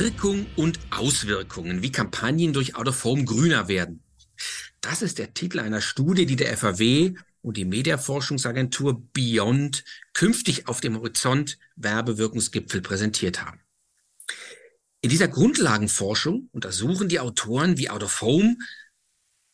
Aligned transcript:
Wirkung 0.00 0.46
und 0.56 0.80
Auswirkungen, 0.88 1.82
wie 1.82 1.92
Kampagnen 1.92 2.54
durch 2.54 2.74
Out-of-Home 2.74 3.26
grüner 3.26 3.68
werden. 3.68 4.02
Das 4.80 5.02
ist 5.02 5.18
der 5.18 5.34
Titel 5.34 5.60
einer 5.60 5.82
Studie, 5.82 6.24
die 6.24 6.36
der 6.36 6.56
FAW 6.56 7.12
und 7.42 7.58
die 7.58 7.66
Mediaforschungsagentur 7.66 9.02
Beyond 9.12 9.84
künftig 10.14 10.68
auf 10.68 10.80
dem 10.80 10.96
Horizont 10.96 11.58
Werbewirkungsgipfel 11.76 12.80
präsentiert 12.80 13.44
haben. 13.44 13.60
In 15.02 15.10
dieser 15.10 15.28
Grundlagenforschung 15.28 16.48
untersuchen 16.50 17.10
die 17.10 17.20
Autoren, 17.20 17.76
wie 17.76 17.90
Out 17.90 18.02
of 18.02 18.22
Home 18.22 18.56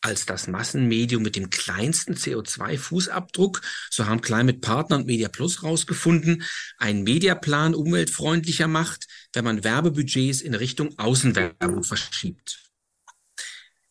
als 0.00 0.26
das 0.26 0.46
Massenmedium 0.46 1.22
mit 1.22 1.36
dem 1.36 1.50
kleinsten 1.50 2.14
CO2-Fußabdruck, 2.14 3.60
so 3.90 4.06
haben 4.06 4.20
Climate 4.20 4.58
Partner 4.58 4.96
und 4.96 5.06
Media 5.06 5.28
Plus 5.28 5.62
rausgefunden, 5.62 6.44
einen 6.78 7.02
Mediaplan 7.02 7.74
umweltfreundlicher 7.74 8.68
macht, 8.68 9.06
wenn 9.32 9.44
man 9.44 9.64
Werbebudgets 9.64 10.40
in 10.40 10.54
Richtung 10.54 10.98
Außenwerbung 10.98 11.82
verschiebt. 11.82 12.62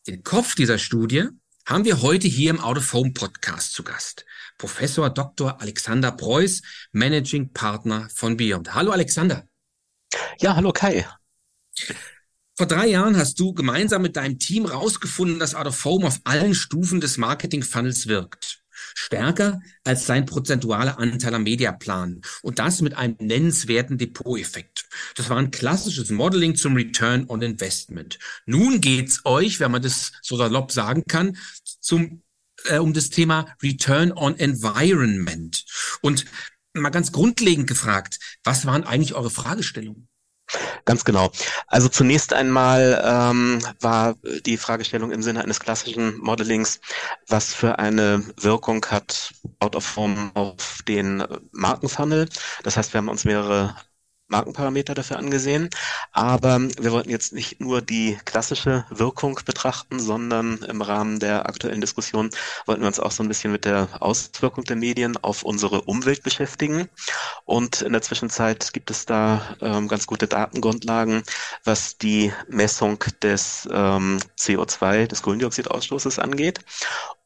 Den 0.06 0.22
Kopf 0.22 0.54
dieser 0.54 0.78
Studie 0.78 1.28
haben 1.66 1.84
wir 1.84 2.00
heute 2.00 2.28
hier 2.28 2.50
im 2.50 2.60
Out 2.60 2.78
of 2.78 2.92
Home 2.92 3.12
Podcast 3.12 3.72
zu 3.72 3.82
Gast. 3.82 4.24
Professor 4.56 5.10
Dr. 5.10 5.60
Alexander 5.60 6.12
Preuß, 6.12 6.62
Managing 6.92 7.52
Partner 7.52 8.08
von 8.14 8.36
Beyond. 8.36 8.74
Hallo 8.74 8.92
Alexander. 8.92 9.48
Ja, 10.40 10.54
hallo 10.54 10.72
Kai. 10.72 11.06
Vor 12.58 12.66
drei 12.66 12.86
Jahren 12.86 13.18
hast 13.18 13.38
du 13.38 13.52
gemeinsam 13.52 14.00
mit 14.00 14.16
deinem 14.16 14.38
Team 14.38 14.64
rausgefunden, 14.64 15.38
dass 15.38 15.54
Out 15.54 15.66
of 15.66 15.84
Home 15.84 16.06
auf 16.06 16.20
allen 16.24 16.54
Stufen 16.54 17.02
des 17.02 17.18
Marketing-Funnels 17.18 18.06
wirkt. 18.06 18.62
Stärker 18.94 19.60
als 19.84 20.06
sein 20.06 20.24
prozentualer 20.24 20.98
Anteil 20.98 21.34
am 21.34 21.42
Mediaplan. 21.42 22.22
Und 22.40 22.58
das 22.58 22.80
mit 22.80 22.94
einem 22.94 23.16
nennenswerten 23.20 23.98
Depot-Effekt. 23.98 24.88
Das 25.16 25.28
war 25.28 25.36
ein 25.36 25.50
klassisches 25.50 26.08
Modeling 26.08 26.56
zum 26.56 26.76
Return 26.76 27.26
on 27.28 27.42
Investment. 27.42 28.18
Nun 28.46 28.80
geht's 28.80 29.20
euch, 29.26 29.60
wenn 29.60 29.70
man 29.70 29.82
das 29.82 30.12
so 30.22 30.38
salopp 30.38 30.72
sagen 30.72 31.04
kann, 31.06 31.36
zum, 31.80 32.22
äh, 32.64 32.78
um 32.78 32.94
das 32.94 33.10
Thema 33.10 33.54
Return 33.62 34.12
on 34.12 34.38
Environment. 34.38 35.62
Und 36.00 36.24
mal 36.72 36.88
ganz 36.88 37.12
grundlegend 37.12 37.66
gefragt, 37.66 38.18
was 38.44 38.64
waren 38.64 38.84
eigentlich 38.84 39.12
eure 39.12 39.30
Fragestellungen? 39.30 40.08
Ganz 40.84 41.04
genau. 41.04 41.30
Also 41.66 41.88
zunächst 41.88 42.32
einmal 42.32 43.02
ähm, 43.04 43.60
war 43.80 44.14
die 44.44 44.56
Fragestellung 44.56 45.10
im 45.10 45.22
Sinne 45.22 45.42
eines 45.42 45.60
klassischen 45.60 46.18
Modellings, 46.18 46.80
was 47.26 47.52
für 47.52 47.78
eine 47.78 48.22
Wirkung 48.40 48.84
hat 48.86 49.34
Out 49.58 49.76
of 49.76 49.84
Form 49.84 50.30
auf 50.34 50.80
den 50.86 51.24
Markenfunnel. 51.52 52.28
Das 52.62 52.76
heißt, 52.76 52.92
wir 52.92 52.98
haben 52.98 53.08
uns 53.08 53.24
mehrere 53.24 53.74
Markenparameter 54.28 54.94
dafür 54.94 55.18
angesehen. 55.18 55.70
Aber 56.12 56.60
wir 56.60 56.92
wollten 56.92 57.10
jetzt 57.10 57.32
nicht 57.32 57.60
nur 57.60 57.80
die 57.80 58.18
klassische 58.24 58.84
Wirkung 58.90 59.38
betrachten, 59.44 60.00
sondern 60.00 60.58
im 60.58 60.82
Rahmen 60.82 61.20
der 61.20 61.48
aktuellen 61.48 61.80
Diskussion 61.80 62.30
wollten 62.66 62.82
wir 62.82 62.88
uns 62.88 63.00
auch 63.00 63.12
so 63.12 63.22
ein 63.22 63.28
bisschen 63.28 63.52
mit 63.52 63.64
der 63.64 63.88
Auswirkung 64.00 64.64
der 64.64 64.76
Medien 64.76 65.16
auf 65.18 65.42
unsere 65.42 65.82
Umwelt 65.82 66.22
beschäftigen. 66.22 66.88
Und 67.44 67.82
in 67.82 67.92
der 67.92 68.02
Zwischenzeit 68.02 68.72
gibt 68.72 68.90
es 68.90 69.06
da 69.06 69.56
ähm, 69.60 69.88
ganz 69.88 70.06
gute 70.06 70.26
Datengrundlagen, 70.26 71.22
was 71.64 71.96
die 71.98 72.32
Messung 72.48 73.02
des 73.22 73.68
ähm, 73.70 74.18
CO2, 74.38 75.06
des 75.06 75.22
Kohlendioxidausstoßes 75.22 76.18
angeht. 76.18 76.60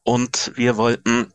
Und 0.03 0.51
wir 0.55 0.77
wollten 0.77 1.31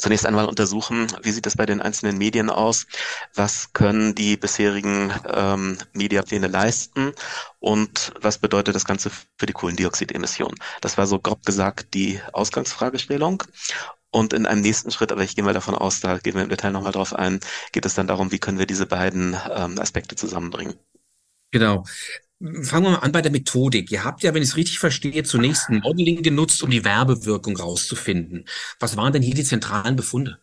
zunächst 0.00 0.26
einmal 0.26 0.46
untersuchen, 0.46 1.06
wie 1.22 1.30
sieht 1.30 1.46
es 1.46 1.56
bei 1.56 1.66
den 1.66 1.80
einzelnen 1.80 2.18
Medien 2.18 2.50
aus, 2.50 2.86
was 3.34 3.72
können 3.72 4.14
die 4.14 4.36
bisherigen 4.36 5.12
ähm, 5.26 5.78
Mediapläne 5.92 6.48
leisten 6.48 7.12
und 7.58 8.12
was 8.20 8.38
bedeutet 8.38 8.74
das 8.74 8.84
Ganze 8.84 9.10
für 9.38 9.46
die 9.46 9.52
Kohlendioxidemission. 9.52 10.54
Das 10.80 10.98
war 10.98 11.06
so 11.06 11.18
grob 11.18 11.44
gesagt 11.44 11.94
die 11.94 12.20
Ausgangsfragestellung. 12.32 13.44
Und 14.12 14.32
in 14.32 14.44
einem 14.44 14.62
nächsten 14.62 14.90
Schritt, 14.90 15.12
aber 15.12 15.22
ich 15.22 15.36
gehe 15.36 15.44
mal 15.44 15.54
davon 15.54 15.76
aus, 15.76 16.00
da 16.00 16.18
gehen 16.18 16.34
wir 16.34 16.42
im 16.42 16.48
Detail 16.48 16.72
nochmal 16.72 16.90
drauf 16.90 17.14
ein, 17.14 17.38
geht 17.70 17.86
es 17.86 17.94
dann 17.94 18.08
darum, 18.08 18.32
wie 18.32 18.40
können 18.40 18.58
wir 18.58 18.66
diese 18.66 18.86
beiden 18.86 19.36
ähm, 19.54 19.78
Aspekte 19.78 20.16
zusammenbringen. 20.16 20.74
Genau. 21.52 21.84
Fangen 22.62 22.86
wir 22.86 22.90
mal 22.92 22.96
an 23.00 23.12
bei 23.12 23.20
der 23.20 23.30
Methodik. 23.30 23.90
Ihr 23.90 24.02
habt 24.02 24.22
ja, 24.22 24.32
wenn 24.32 24.42
ich 24.42 24.50
es 24.50 24.56
richtig 24.56 24.78
verstehe, 24.78 25.24
zunächst 25.24 25.68
ein 25.68 25.80
Modeling 25.80 26.22
genutzt, 26.22 26.62
um 26.62 26.70
die 26.70 26.84
Werbewirkung 26.84 27.56
rauszufinden. 27.56 28.46
Was 28.78 28.96
waren 28.96 29.12
denn 29.12 29.22
hier 29.22 29.34
die 29.34 29.44
zentralen 29.44 29.94
Befunde? 29.94 30.38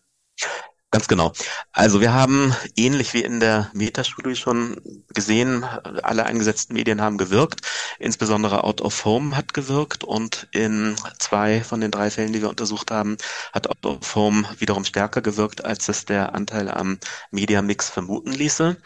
Ganz 0.89 1.09
genau. 1.09 1.33
Also 1.73 1.99
wir 1.99 2.13
haben 2.13 2.55
ähnlich 2.77 3.13
wie 3.13 3.21
in 3.21 3.41
der 3.41 3.69
Metastudie 3.73 4.35
schon 4.37 4.79
gesehen, 5.13 5.65
alle 5.65 6.25
eingesetzten 6.25 6.75
Medien 6.75 7.01
haben 7.01 7.17
gewirkt. 7.17 7.61
Insbesondere 7.99 8.63
Out 8.63 8.79
of 8.81 9.03
Home 9.03 9.35
hat 9.35 9.53
gewirkt 9.53 10.05
und 10.05 10.47
in 10.51 10.95
zwei 11.19 11.61
von 11.61 11.81
den 11.81 11.91
drei 11.91 12.09
Fällen, 12.09 12.31
die 12.31 12.41
wir 12.41 12.49
untersucht 12.49 12.89
haben, 12.89 13.17
hat 13.51 13.69
Out 13.69 13.85
of 13.85 14.15
Home 14.15 14.47
wiederum 14.59 14.85
stärker 14.85 15.21
gewirkt, 15.21 15.65
als 15.65 15.89
es 15.89 16.05
der 16.05 16.33
Anteil 16.33 16.69
am 16.69 16.99
Media 17.31 17.61
Mix 17.61 17.89
vermuten 17.89 18.31
ließe. 18.31 18.77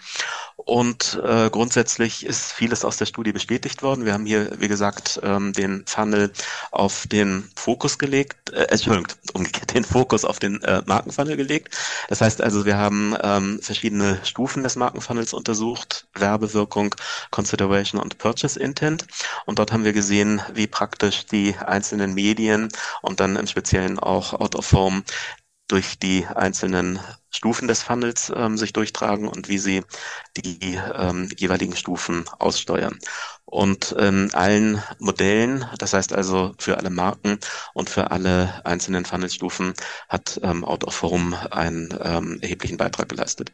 Und 0.66 1.20
äh, 1.24 1.50
grundsätzlich 1.50 2.26
ist 2.26 2.54
vieles 2.54 2.86
aus 2.86 2.98
der 2.98 3.06
Studie 3.06 3.32
bestätigt 3.32 3.82
worden. 3.82 4.06
Wir 4.06 4.14
haben 4.14 4.26
hier, 4.26 4.52
wie 4.60 4.68
gesagt, 4.68 5.20
ähm, 5.24 5.54
den 5.54 5.84
Funnel 5.88 6.32
auf 6.72 7.08
den 7.08 7.50
Fokus 7.56 7.98
gelegt, 7.98 8.52
äh, 8.52 8.66
Entschuldigung, 8.66 9.08
umgekehrt, 9.34 9.74
den 9.74 9.84
Fokus 9.84 10.24
auf 10.24 10.40
den 10.40 10.62
äh, 10.64 10.84
Markenfunnel 10.86 11.36
gelegt. 11.36 11.78
Das 12.10 12.22
heißt 12.22 12.42
also, 12.42 12.66
wir 12.66 12.78
haben 12.78 13.16
ähm, 13.24 13.60
verschiedene 13.62 14.20
Stufen 14.24 14.64
des 14.64 14.76
Markenfunnels 14.76 15.34
untersucht, 15.34 16.08
Werbewirkung, 16.14 16.94
Consideration 17.32 18.00
und 18.00 18.18
Purchase 18.20 18.60
Intent. 18.60 19.08
Und 19.46 19.58
dort 19.58 19.72
haben 19.72 19.84
wir 19.84 19.94
gesehen, 19.94 20.42
wie 20.54 20.68
praktisch 20.68 21.26
die 21.26 21.56
einzelnen 21.58 22.14
Medien 22.14 22.70
und 23.02 23.20
dann 23.20 23.36
im 23.36 23.48
Speziellen 23.48 23.98
auch 23.98 24.34
Out 24.34 24.56
of 24.56 24.72
Home 24.74 25.04
durch 25.72 25.98
die 25.98 26.26
einzelnen 26.28 27.00
Stufen 27.30 27.68
des 27.68 27.82
Funnels 27.82 28.32
ähm, 28.36 28.58
sich 28.58 28.74
durchtragen 28.74 29.28
und 29.28 29.48
wie 29.48 29.58
sie 29.58 29.84
die 30.36 30.78
ähm, 30.96 31.30
jeweiligen 31.38 31.76
Stufen 31.76 32.26
aussteuern. 32.40 33.00
Und 33.46 33.92
in 33.94 34.34
allen 34.34 34.82
Modellen, 35.00 35.66
das 35.78 35.94
heißt 35.94 36.14
also 36.14 36.54
für 36.58 36.78
alle 36.78 36.90
Marken 36.90 37.40
und 37.74 37.90
für 37.90 38.12
alle 38.12 38.66
einzelnen 38.66 39.06
Funnelstufen, 39.06 39.74
hat 40.10 40.40
ähm, 40.44 40.64
Out 40.66 40.84
of 40.84 41.02
Home 41.02 41.52
einen 41.52 41.98
ähm, 42.02 42.40
erheblichen 42.42 42.78
Beitrag 42.78 43.10
geleistet. 43.10 43.52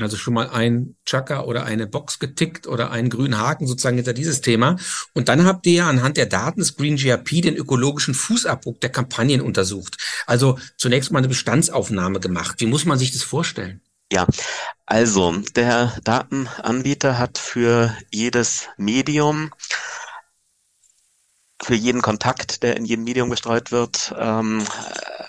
Also 0.00 0.16
schon 0.16 0.34
mal 0.34 0.50
ein 0.50 0.96
Chaka 1.06 1.44
oder 1.44 1.64
eine 1.64 1.86
Box 1.86 2.18
getickt 2.18 2.66
oder 2.66 2.90
einen 2.90 3.10
grünen 3.10 3.38
Haken 3.38 3.68
sozusagen 3.68 3.96
hinter 3.96 4.12
dieses 4.12 4.40
Thema. 4.40 4.76
Und 5.12 5.28
dann 5.28 5.44
habt 5.44 5.66
ihr 5.66 5.86
anhand 5.86 6.16
der 6.16 6.26
Daten 6.26 6.58
des 6.58 6.76
Green 6.76 6.96
GRP 6.96 7.42
den 7.42 7.54
ökologischen 7.54 8.12
Fußabdruck 8.12 8.80
der 8.80 8.90
Kampagnen 8.90 9.40
untersucht. 9.40 9.96
Also 10.26 10.58
zunächst 10.76 11.10
mal 11.10 11.18
eine 11.18 11.28
Bestandsaufnahme 11.28 12.20
gemacht. 12.20 12.60
Wie 12.60 12.66
muss 12.66 12.84
man 12.84 12.98
sich 12.98 13.12
das 13.12 13.22
vorstellen? 13.22 13.80
Ja, 14.12 14.26
also 14.86 15.32
der 15.56 15.92
Datenanbieter 16.04 17.18
hat 17.18 17.38
für 17.38 17.96
jedes 18.10 18.68
Medium 18.76 19.50
für 21.62 21.74
jeden 21.74 22.02
Kontakt, 22.02 22.62
der 22.62 22.76
in 22.76 22.84
jedem 22.84 23.04
Medium 23.04 23.30
gestreut 23.30 23.72
wird, 23.72 24.14
ähm, 24.18 24.62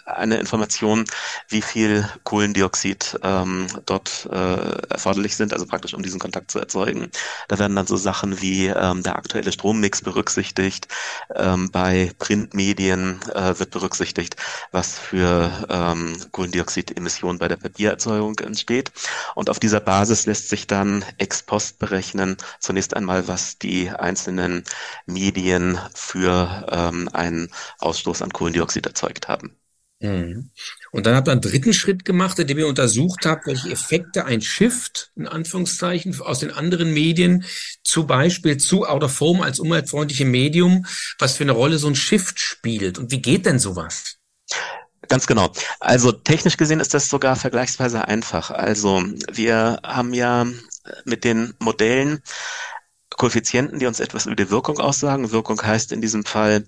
eine 0.05 0.37
Information, 0.37 1.05
wie 1.49 1.61
viel 1.61 2.07
Kohlendioxid 2.23 3.19
ähm, 3.23 3.67
dort 3.85 4.27
äh, 4.31 4.87
erforderlich 4.89 5.35
sind, 5.35 5.51
also 5.51 5.65
praktisch 5.65 5.93
um 5.93 6.03
diesen 6.03 6.19
Kontakt 6.19 6.51
zu 6.51 6.59
erzeugen. 6.59 7.09
Da 7.47 7.59
werden 7.59 7.75
dann 7.75 7.87
so 7.87 7.97
Sachen 7.97 8.41
wie 8.41 8.67
ähm, 8.67 9.03
der 9.03 9.15
aktuelle 9.15 9.51
Strommix 9.51 10.01
berücksichtigt. 10.01 10.87
Ähm, 11.35 11.71
bei 11.71 12.11
Printmedien 12.19 13.19
äh, 13.33 13.57
wird 13.59 13.71
berücksichtigt, 13.71 14.35
was 14.71 14.97
für 14.99 15.51
ähm, 15.69 16.15
Kohlendioxidemissionen 16.31 17.39
bei 17.39 17.47
der 17.47 17.57
Papiererzeugung 17.57 18.37
entsteht. 18.39 18.91
Und 19.33 19.49
auf 19.49 19.59
dieser 19.59 19.79
Basis 19.79 20.25
lässt 20.27 20.49
sich 20.49 20.67
dann 20.67 21.03
ex 21.17 21.43
post 21.43 21.79
berechnen, 21.79 22.37
zunächst 22.59 22.95
einmal, 22.95 23.27
was 23.27 23.57
die 23.57 23.89
einzelnen 23.89 24.63
Medien 25.07 25.79
für 25.93 26.67
ähm, 26.71 27.09
einen 27.13 27.49
Ausstoß 27.79 28.21
an 28.21 28.31
Kohlendioxid 28.31 28.85
erzeugt 28.85 29.27
haben. 29.27 29.55
Mhm. 30.05 30.49
Und 30.91 31.05
dann 31.05 31.15
habt 31.15 31.27
ihr 31.27 31.33
einen 31.33 31.41
dritten 31.41 31.73
Schritt 31.73 32.05
gemacht, 32.05 32.39
indem 32.39 32.59
ihr 32.59 32.67
untersucht 32.67 33.25
habt, 33.25 33.47
welche 33.47 33.69
Effekte 33.69 34.25
ein 34.25 34.41
Shift, 34.41 35.11
in 35.15 35.27
Anführungszeichen, 35.27 36.19
aus 36.21 36.39
den 36.39 36.51
anderen 36.51 36.93
Medien, 36.93 37.45
zum 37.83 38.07
Beispiel 38.07 38.57
zu 38.57 38.85
Out 38.85 39.03
of 39.03 39.19
Home 39.19 39.43
als 39.43 39.59
umweltfreundlichem 39.59 40.29
Medium, 40.29 40.85
was 41.19 41.37
für 41.37 41.43
eine 41.43 41.51
Rolle 41.51 41.77
so 41.77 41.87
ein 41.87 41.95
Shift 41.95 42.39
spielt. 42.39 42.97
Und 42.97 43.11
wie 43.11 43.21
geht 43.21 43.45
denn 43.45 43.59
sowas? 43.59 44.17
Ganz 45.07 45.27
genau. 45.27 45.51
Also 45.79 46.11
technisch 46.11 46.57
gesehen 46.57 46.79
ist 46.79 46.93
das 46.93 47.09
sogar 47.09 47.35
vergleichsweise 47.35 48.07
einfach. 48.07 48.51
Also 48.51 49.03
wir 49.31 49.79
haben 49.83 50.13
ja 50.13 50.47
mit 51.03 51.23
den 51.23 51.53
Modellen 51.59 52.21
Koeffizienten, 53.09 53.79
die 53.79 53.85
uns 53.85 53.99
etwas 53.99 54.25
über 54.25 54.35
die 54.35 54.49
Wirkung 54.49 54.79
aussagen. 54.79 55.31
Wirkung 55.31 55.61
heißt 55.61 55.91
in 55.91 56.01
diesem 56.01 56.25
Fall 56.25 56.65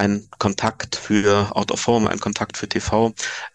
ein 0.00 0.26
Kontakt 0.38 0.96
für 0.96 1.54
Out 1.54 1.70
of 1.70 1.86
Home, 1.86 2.08
ein 2.08 2.20
Kontakt 2.20 2.56
für 2.56 2.68
TV, 2.68 3.12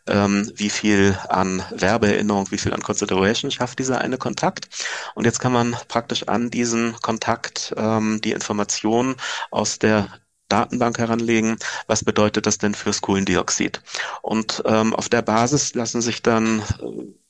ähm, 0.07 0.51
wie 0.55 0.69
viel 0.69 1.17
an 1.27 1.63
Werbeerinnerung, 1.71 2.51
wie 2.51 2.59
viel 2.59 2.73
an 2.73 2.83
Consideration 2.83 3.49
schafft 3.49 3.79
dieser 3.79 3.99
eine 3.99 4.19
Kontakt. 4.19 4.69
Und 5.15 5.25
jetzt 5.25 5.39
kann 5.39 5.51
man 5.51 5.75
praktisch 5.87 6.27
an 6.27 6.51
diesen 6.51 6.95
Kontakt 7.01 7.73
ähm, 7.77 8.21
die 8.21 8.31
Informationen 8.31 9.15
aus 9.49 9.79
der 9.79 10.07
Datenbank 10.47 10.99
heranlegen, 10.99 11.57
was 11.87 12.03
bedeutet 12.03 12.45
das 12.45 12.59
denn 12.59 12.75
fürs 12.75 13.01
Kohlendioxid? 13.01 13.81
Und 14.21 14.61
ähm, 14.67 14.93
auf 14.93 15.09
der 15.09 15.23
Basis 15.23 15.73
lassen 15.73 16.01
sich 16.01 16.21
dann 16.21 16.59
äh, 16.59 17.24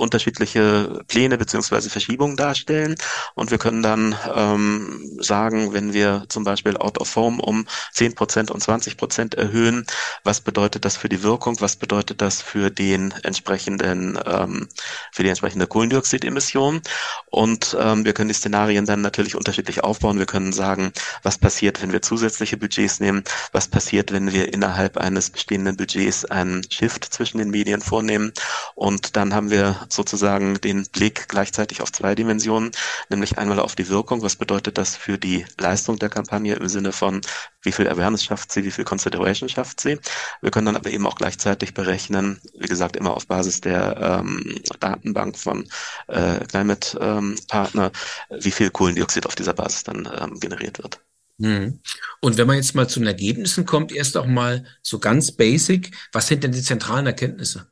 unterschiedliche 0.00 1.02
Pläne 1.06 1.38
beziehungsweise 1.38 1.90
Verschiebungen 1.90 2.36
darstellen. 2.36 2.96
Und 3.34 3.50
wir 3.50 3.58
können 3.58 3.82
dann 3.82 4.16
ähm, 4.34 5.16
sagen, 5.20 5.72
wenn 5.72 5.92
wir 5.92 6.24
zum 6.28 6.44
Beispiel 6.44 6.76
Out 6.76 6.98
of 6.98 7.14
Home 7.16 7.40
um 7.40 7.66
10 7.92 8.14
Prozent 8.14 8.50
und 8.50 8.60
20 8.60 8.96
Prozent 8.96 9.34
erhöhen, 9.34 9.86
was 10.24 10.40
bedeutet 10.40 10.84
das 10.84 10.96
für 10.96 11.08
die 11.08 11.22
Wirkung, 11.22 11.60
was 11.60 11.76
bedeutet 11.76 12.20
das 12.20 12.42
für 12.42 12.70
den 12.70 13.12
entsprechenden, 13.22 14.18
ähm, 14.26 14.68
für 15.12 15.22
die 15.22 15.28
entsprechende 15.28 15.66
Kohlendioxidemission. 15.66 16.80
Und 17.26 17.76
ähm, 17.78 18.04
wir 18.04 18.12
können 18.12 18.28
die 18.28 18.34
Szenarien 18.34 18.86
dann 18.86 19.02
natürlich 19.02 19.36
unterschiedlich 19.36 19.84
aufbauen. 19.84 20.18
Wir 20.18 20.26
können 20.26 20.52
sagen, 20.52 20.92
was 21.22 21.38
passiert, 21.38 21.82
wenn 21.82 21.92
wir 21.92 22.02
zusätzliche 22.02 22.56
Budgets 22.56 23.00
nehmen, 23.00 23.22
was 23.52 23.68
passiert, 23.68 24.12
wenn 24.12 24.32
wir 24.32 24.52
innerhalb 24.52 24.96
eines 24.96 25.30
bestehenden 25.30 25.76
Budgets 25.76 26.24
einen 26.24 26.62
Shift 26.70 27.04
zwischen 27.04 27.38
den 27.38 27.50
Medien 27.50 27.82
vornehmen. 27.82 28.32
Und 28.74 29.16
dann 29.16 29.34
haben 29.34 29.50
wir 29.50 29.76
sozusagen 29.92 30.60
den 30.60 30.86
Blick 30.86 31.28
gleichzeitig 31.28 31.82
auf 31.82 31.92
zwei 31.92 32.14
Dimensionen, 32.14 32.70
nämlich 33.08 33.38
einmal 33.38 33.58
auf 33.58 33.74
die 33.76 33.88
Wirkung. 33.88 34.22
Was 34.22 34.36
bedeutet 34.36 34.78
das 34.78 34.96
für 34.96 35.18
die 35.18 35.44
Leistung 35.58 35.98
der 35.98 36.08
Kampagne 36.08 36.54
im 36.54 36.68
Sinne 36.68 36.92
von, 36.92 37.20
wie 37.62 37.72
viel 37.72 37.88
Awareness 37.88 38.24
schafft 38.24 38.52
sie, 38.52 38.64
wie 38.64 38.70
viel 38.70 38.84
Consideration 38.84 39.48
schafft 39.48 39.80
sie. 39.80 39.98
Wir 40.40 40.50
können 40.50 40.66
dann 40.66 40.76
aber 40.76 40.90
eben 40.90 41.06
auch 41.06 41.16
gleichzeitig 41.16 41.74
berechnen, 41.74 42.40
wie 42.58 42.68
gesagt, 42.68 42.96
immer 42.96 43.14
auf 43.14 43.26
Basis 43.26 43.60
der 43.60 44.22
ähm, 44.24 44.60
Datenbank 44.80 45.36
von 45.36 45.68
äh, 46.08 46.44
Climate 46.46 46.98
ähm, 47.00 47.36
Partner, 47.48 47.92
wie 48.30 48.50
viel 48.50 48.70
Kohlendioxid 48.70 49.26
auf 49.26 49.34
dieser 49.34 49.52
Basis 49.52 49.84
dann 49.84 50.08
ähm, 50.20 50.40
generiert 50.40 50.78
wird. 50.78 51.00
Hm. 51.40 51.80
Und 52.20 52.36
wenn 52.36 52.46
man 52.46 52.56
jetzt 52.56 52.74
mal 52.74 52.88
zu 52.88 53.00
den 53.00 53.06
Ergebnissen 53.06 53.64
kommt, 53.64 53.92
erst 53.92 54.16
auch 54.16 54.26
mal 54.26 54.66
so 54.82 54.98
ganz 54.98 55.32
basic, 55.32 55.90
was 56.12 56.26
sind 56.26 56.44
denn 56.44 56.52
die 56.52 56.62
zentralen 56.62 57.06
Erkenntnisse? 57.06 57.70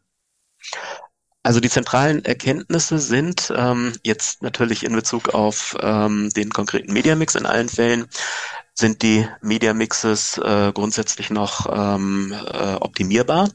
Also 1.48 1.60
die 1.60 1.70
zentralen 1.70 2.22
Erkenntnisse 2.26 2.98
sind 2.98 3.50
ähm, 3.56 3.94
jetzt 4.02 4.42
natürlich 4.42 4.84
in 4.84 4.92
Bezug 4.92 5.30
auf 5.30 5.74
ähm, 5.80 6.28
den 6.36 6.50
konkreten 6.50 6.92
Mediamix 6.92 7.36
in 7.36 7.46
allen 7.46 7.70
Fällen 7.70 8.04
sind 8.74 9.00
die 9.00 9.26
Mediamixes 9.40 10.36
äh, 10.36 10.72
grundsätzlich 10.74 11.30
noch 11.30 11.64
ähm, 11.74 12.34
äh, 12.34 12.74
optimierbar. 12.74 13.48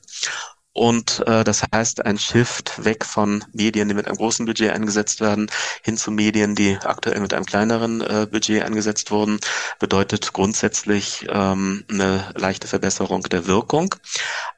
Und 0.73 1.23
äh, 1.27 1.43
das 1.43 1.63
heißt, 1.71 2.03
ein 2.05 2.17
Shift 2.17 2.83
weg 2.83 3.05
von 3.05 3.43
Medien, 3.53 3.87
die 3.87 3.93
mit 3.93 4.07
einem 4.07 4.17
großen 4.17 4.45
Budget 4.45 4.71
eingesetzt 4.71 5.21
werden, 5.21 5.49
hin 5.83 5.97
zu 5.97 6.09
Medien, 6.09 6.55
die 6.55 6.77
aktuell 6.83 7.19
mit 7.19 7.33
einem 7.33 7.45
kleineren 7.45 8.01
äh, 8.01 8.27
Budget 8.29 8.63
eingesetzt 8.63 9.11
wurden, 9.11 9.39
bedeutet 9.79 10.33
grundsätzlich 10.33 11.27
ähm, 11.29 11.85
eine 11.89 12.31
leichte 12.35 12.67
Verbesserung 12.67 13.21
der 13.23 13.45
Wirkung. 13.45 13.93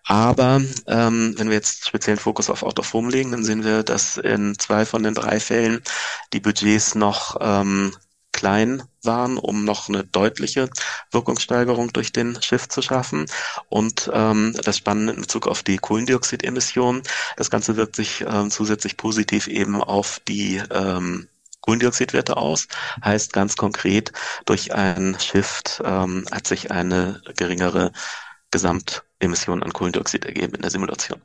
Aber 0.06 0.62
ähm, 0.88 1.34
wenn 1.38 1.50
wir 1.50 1.56
jetzt 1.56 1.88
speziellen 1.88 2.20
Fokus 2.20 2.50
auf 2.50 2.64
Out 2.64 2.80
of 2.80 2.94
Home 2.94 3.12
legen, 3.12 3.32
dann 3.32 3.44
sehen 3.44 3.66
wir, 3.66 3.84
dass 3.84 4.16
in 4.18 4.58
zwei 4.58 4.86
von 4.86 5.04
den 5.04 5.16
drei 5.16 5.42
Fällen 5.42 5.82
die 6.32 6.40
Budgets 6.40 6.96
noch 6.96 7.36
ähm, 7.42 7.92
klein 8.36 8.84
waren, 9.02 9.38
um 9.38 9.64
noch 9.64 9.88
eine 9.88 10.04
deutliche 10.04 10.70
Wirkungssteigerung 11.12 11.94
durch 11.94 12.12
den 12.12 12.42
Shift 12.42 12.72
zu 12.72 12.82
schaffen. 12.82 13.28
Und 13.70 14.12
ähm, 14.14 14.54
das 14.62 14.78
Spannende 14.78 15.14
in 15.14 15.22
Bezug 15.22 15.48
auf 15.48 15.64
die 15.64 15.78
Kohlendioxidemissionen, 15.78 17.02
das 17.38 17.50
Ganze 17.50 17.78
wirkt 17.78 17.96
sich 17.96 18.26
ähm, 18.28 18.52
zusätzlich 18.52 18.98
positiv 18.98 19.48
eben 19.48 19.82
auf 19.82 20.20
die 20.28 20.62
ähm, 20.70 21.30
Kohlendioxidwerte 21.62 22.36
aus. 22.36 22.68
Heißt 23.04 23.32
ganz 23.32 23.56
konkret, 23.56 24.12
durch 24.46 24.74
einen 24.74 25.18
Shift 25.18 25.82
ähm, 25.86 26.26
hat 26.30 26.46
sich 26.46 26.72
eine 26.72 27.22
geringere 27.38 27.94
Gesamtemission 28.52 29.64
an 29.64 29.72
Kohlendioxid 29.72 30.26
ergeben 30.26 30.56
in 30.56 30.62
der 30.62 30.72
Simulation 30.72 31.22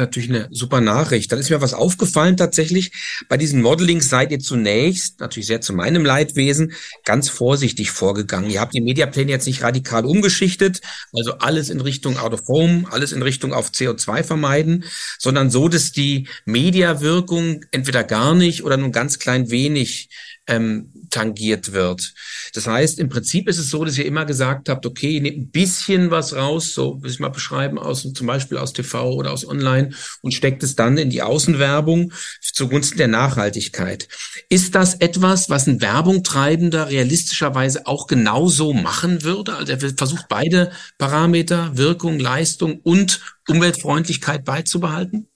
natürlich 0.00 0.28
eine 0.28 0.48
super 0.50 0.80
Nachricht. 0.80 1.30
Dann 1.30 1.38
ist 1.38 1.50
mir 1.50 1.60
was 1.60 1.74
aufgefallen 1.74 2.36
tatsächlich. 2.36 2.92
Bei 3.28 3.36
diesen 3.36 3.62
Modelings 3.62 4.08
seid 4.08 4.32
ihr 4.32 4.40
zunächst, 4.40 5.20
natürlich 5.20 5.46
sehr 5.46 5.60
zu 5.60 5.72
meinem 5.72 6.04
Leidwesen, 6.04 6.72
ganz 7.04 7.28
vorsichtig 7.28 7.90
vorgegangen. 7.90 8.50
Ihr 8.50 8.60
habt 8.60 8.74
die 8.74 8.80
Mediapläne 8.80 9.30
jetzt 9.30 9.46
nicht 9.46 9.62
radikal 9.62 10.04
umgeschichtet, 10.04 10.80
also 11.12 11.34
alles 11.34 11.70
in 11.70 11.80
Richtung 11.80 12.18
Out 12.18 12.32
of 12.32 12.48
Home, 12.48 12.84
alles 12.90 13.12
in 13.12 13.22
Richtung 13.22 13.52
auf 13.52 13.70
CO2 13.70 14.24
vermeiden, 14.24 14.84
sondern 15.18 15.50
so, 15.50 15.68
dass 15.68 15.92
die 15.92 16.28
Mediawirkung 16.44 17.64
entweder 17.70 18.02
gar 18.02 18.34
nicht 18.34 18.64
oder 18.64 18.76
nur 18.76 18.90
ganz 18.90 19.18
klein 19.18 19.50
wenig 19.50 20.08
ähm, 20.50 20.92
tangiert 21.10 21.72
wird. 21.72 22.12
Das 22.54 22.66
heißt, 22.66 22.98
im 22.98 23.08
Prinzip 23.08 23.48
ist 23.48 23.58
es 23.58 23.70
so, 23.70 23.84
dass 23.84 23.96
ihr 23.96 24.04
immer 24.04 24.24
gesagt 24.24 24.68
habt, 24.68 24.84
okay, 24.84 25.20
nehmt 25.20 25.38
ein 25.38 25.50
bisschen 25.50 26.10
was 26.10 26.34
raus, 26.34 26.74
so 26.74 27.02
will 27.02 27.10
ich 27.10 27.20
mal 27.20 27.28
beschreiben, 27.28 27.78
aus 27.78 28.06
zum 28.12 28.26
Beispiel 28.26 28.58
aus 28.58 28.72
TV 28.72 29.12
oder 29.12 29.32
aus 29.32 29.46
Online 29.46 29.90
und 30.22 30.32
steckt 30.32 30.62
es 30.62 30.76
dann 30.76 30.98
in 30.98 31.10
die 31.10 31.22
Außenwerbung 31.22 32.12
zugunsten 32.40 32.98
der 32.98 33.08
Nachhaltigkeit. 33.08 34.08
Ist 34.48 34.74
das 34.74 34.94
etwas, 34.94 35.48
was 35.48 35.66
ein 35.66 35.80
Werbungtreibender 35.80 36.88
realistischerweise 36.88 37.86
auch 37.86 38.06
genauso 38.06 38.72
machen 38.72 39.22
würde? 39.22 39.54
Also 39.54 39.72
er 39.72 39.80
versucht 39.80 40.26
beide 40.28 40.72
Parameter, 40.98 41.76
Wirkung, 41.76 42.18
Leistung 42.18 42.80
und 42.80 43.20
Umweltfreundlichkeit 43.48 44.44
beizubehalten? 44.44 45.28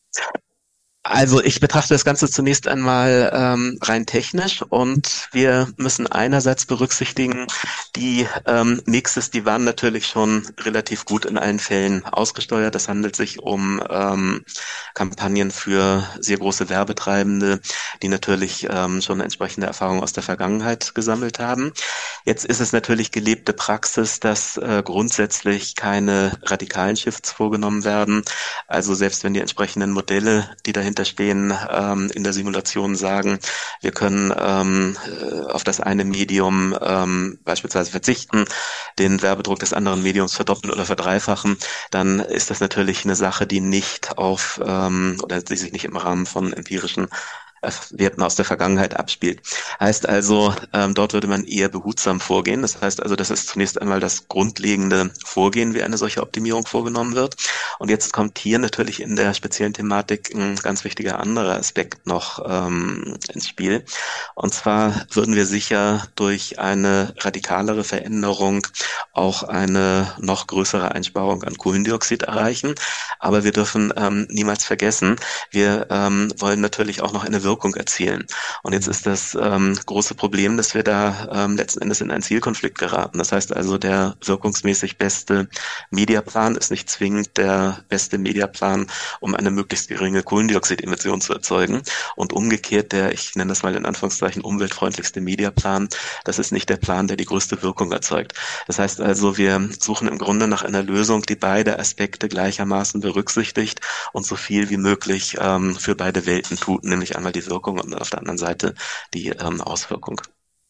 Also 1.06 1.42
ich 1.42 1.60
betrachte 1.60 1.92
das 1.92 2.06
Ganze 2.06 2.30
zunächst 2.30 2.66
einmal 2.66 3.30
ähm, 3.34 3.78
rein 3.82 4.06
technisch 4.06 4.62
und 4.62 5.28
wir 5.32 5.68
müssen 5.76 6.06
einerseits 6.06 6.64
berücksichtigen, 6.64 7.46
die 7.94 8.26
ähm, 8.46 8.80
Mixes, 8.86 9.30
die 9.30 9.44
waren 9.44 9.64
natürlich 9.64 10.06
schon 10.06 10.48
relativ 10.60 11.04
gut 11.04 11.26
in 11.26 11.36
allen 11.36 11.58
Fällen 11.58 12.06
ausgesteuert. 12.06 12.74
Es 12.74 12.88
handelt 12.88 13.16
sich 13.16 13.38
um 13.38 13.82
ähm, 13.90 14.46
Kampagnen 14.94 15.50
für 15.50 16.08
sehr 16.20 16.38
große 16.38 16.70
Werbetreibende, 16.70 17.60
die 18.02 18.08
natürlich 18.08 18.66
ähm, 18.70 19.02
schon 19.02 19.20
entsprechende 19.20 19.66
Erfahrungen 19.66 20.02
aus 20.02 20.14
der 20.14 20.22
Vergangenheit 20.22 20.94
gesammelt 20.94 21.38
haben. 21.38 21.74
Jetzt 22.24 22.46
ist 22.46 22.60
es 22.60 22.72
natürlich 22.72 23.12
gelebte 23.12 23.52
Praxis, 23.52 24.20
dass 24.20 24.56
äh, 24.56 24.82
grundsätzlich 24.82 25.74
keine 25.74 26.38
radikalen 26.44 26.96
Shifts 26.96 27.30
vorgenommen 27.30 27.84
werden. 27.84 28.22
Also 28.68 28.94
selbst 28.94 29.22
wenn 29.22 29.34
die 29.34 29.40
entsprechenden 29.40 29.90
Modelle, 29.90 30.48
die 30.64 30.72
dahinter 30.72 30.93
dahinter 30.94 31.04
stehen, 31.04 31.52
ähm, 31.70 32.10
in 32.14 32.24
der 32.24 32.32
Simulation 32.32 32.94
sagen, 32.96 33.38
wir 33.80 33.90
können 33.90 34.32
ähm, 34.38 34.96
äh, 35.06 35.50
auf 35.50 35.64
das 35.64 35.80
eine 35.80 36.04
Medium 36.04 36.76
ähm, 36.80 37.38
beispielsweise 37.44 37.90
verzichten, 37.90 38.44
den 38.98 39.22
Werbedruck 39.22 39.58
des 39.58 39.72
anderen 39.72 40.02
Mediums 40.02 40.34
verdoppeln 40.34 40.72
oder 40.72 40.84
verdreifachen, 40.84 41.56
dann 41.90 42.20
ist 42.20 42.50
das 42.50 42.60
natürlich 42.60 43.04
eine 43.04 43.16
Sache, 43.16 43.46
die 43.46 43.60
nicht 43.60 44.18
auf 44.18 44.60
ähm, 44.64 45.18
oder 45.22 45.42
die 45.42 45.56
sich 45.56 45.72
nicht 45.72 45.84
im 45.84 45.96
Rahmen 45.96 46.26
von 46.26 46.52
empirischen 46.52 47.08
Werten 47.90 48.22
aus 48.22 48.34
der 48.34 48.44
Vergangenheit 48.44 48.96
abspielt. 48.96 49.40
Heißt 49.80 50.08
also, 50.08 50.54
ähm, 50.72 50.94
dort 50.94 51.12
würde 51.12 51.26
man 51.26 51.44
eher 51.44 51.68
behutsam 51.68 52.20
vorgehen. 52.20 52.62
Das 52.62 52.80
heißt 52.80 53.02
also, 53.02 53.16
das 53.16 53.30
ist 53.30 53.48
zunächst 53.48 53.80
einmal 53.80 54.00
das 54.00 54.28
grundlegende 54.28 55.10
Vorgehen, 55.24 55.74
wie 55.74 55.82
eine 55.82 55.98
solche 55.98 56.22
Optimierung 56.22 56.66
vorgenommen 56.66 57.14
wird. 57.14 57.36
Und 57.78 57.90
jetzt 57.90 58.12
kommt 58.12 58.38
hier 58.38 58.58
natürlich 58.58 59.00
in 59.00 59.16
der 59.16 59.34
speziellen 59.34 59.72
Thematik 59.72 60.34
ein 60.34 60.56
ganz 60.56 60.84
wichtiger 60.84 61.20
anderer 61.20 61.56
Aspekt 61.56 62.06
noch 62.06 62.44
ähm, 62.46 63.16
ins 63.32 63.48
Spiel. 63.48 63.84
Und 64.34 64.54
zwar 64.54 65.06
würden 65.10 65.34
wir 65.34 65.46
sicher 65.46 66.06
durch 66.16 66.58
eine 66.58 67.14
radikalere 67.18 67.84
Veränderung 67.84 68.66
auch 69.12 69.42
eine 69.42 70.12
noch 70.18 70.46
größere 70.46 70.92
Einsparung 70.92 71.42
an 71.44 71.56
Kohlendioxid 71.56 72.22
erreichen. 72.22 72.74
Aber 73.18 73.44
wir 73.44 73.52
dürfen 73.52 73.92
ähm, 73.96 74.26
niemals 74.30 74.64
vergessen, 74.64 75.16
wir 75.50 75.86
ähm, 75.90 76.32
wollen 76.38 76.60
natürlich 76.60 77.00
auch 77.00 77.12
noch 77.12 77.24
eine 77.24 77.42
Wirkung 77.42 77.53
Wirkung 77.54 77.74
erzielen. 77.76 78.26
Und 78.64 78.72
jetzt 78.72 78.88
ist 78.88 79.06
das 79.06 79.36
ähm, 79.40 79.78
große 79.86 80.16
Problem, 80.16 80.56
dass 80.56 80.74
wir 80.74 80.82
da 80.82 81.28
ähm, 81.32 81.56
letzten 81.56 81.82
Endes 81.82 82.00
in 82.00 82.10
einen 82.10 82.22
Zielkonflikt 82.22 82.76
geraten. 82.78 83.18
Das 83.18 83.30
heißt 83.30 83.54
also, 83.54 83.78
der 83.78 84.16
wirkungsmäßig 84.24 84.98
beste 84.98 85.48
Mediaplan 85.90 86.56
ist 86.56 86.72
nicht 86.72 86.90
zwingend 86.90 87.36
der 87.36 87.84
beste 87.88 88.18
Mediaplan, 88.18 88.88
um 89.20 89.36
eine 89.36 89.52
möglichst 89.52 89.86
geringe 89.86 90.24
Kohlendioxidemission 90.24 91.20
zu 91.20 91.32
erzeugen. 91.32 91.82
Und 92.16 92.32
umgekehrt, 92.32 92.90
der, 92.90 93.12
ich 93.12 93.36
nenne 93.36 93.50
das 93.50 93.62
mal 93.62 93.76
in 93.76 93.86
Anführungszeichen, 93.86 94.42
umweltfreundlichste 94.42 95.20
Mediaplan, 95.20 95.88
das 96.24 96.40
ist 96.40 96.50
nicht 96.50 96.68
der 96.68 96.76
Plan, 96.76 97.06
der 97.06 97.16
die 97.16 97.26
größte 97.26 97.62
Wirkung 97.62 97.92
erzeugt. 97.92 98.32
Das 98.66 98.80
heißt 98.80 99.00
also, 99.00 99.36
wir 99.36 99.68
suchen 99.78 100.08
im 100.08 100.18
Grunde 100.18 100.48
nach 100.48 100.64
einer 100.64 100.82
Lösung, 100.82 101.22
die 101.22 101.36
beide 101.36 101.78
Aspekte 101.78 102.28
gleichermaßen 102.28 103.00
berücksichtigt 103.00 103.80
und 104.12 104.26
so 104.26 104.34
viel 104.34 104.70
wie 104.70 104.76
möglich 104.76 105.36
ähm, 105.38 105.76
für 105.76 105.94
beide 105.94 106.26
Welten 106.26 106.56
tut, 106.56 106.82
nämlich 106.82 107.16
einmal 107.16 107.30
die 107.30 107.43
Wirkung 107.48 107.78
und 107.78 107.94
auf 107.94 108.10
der 108.10 108.20
anderen 108.20 108.38
Seite 108.38 108.74
die 109.12 109.28
ähm, 109.28 109.60
Auswirkung. 109.60 110.20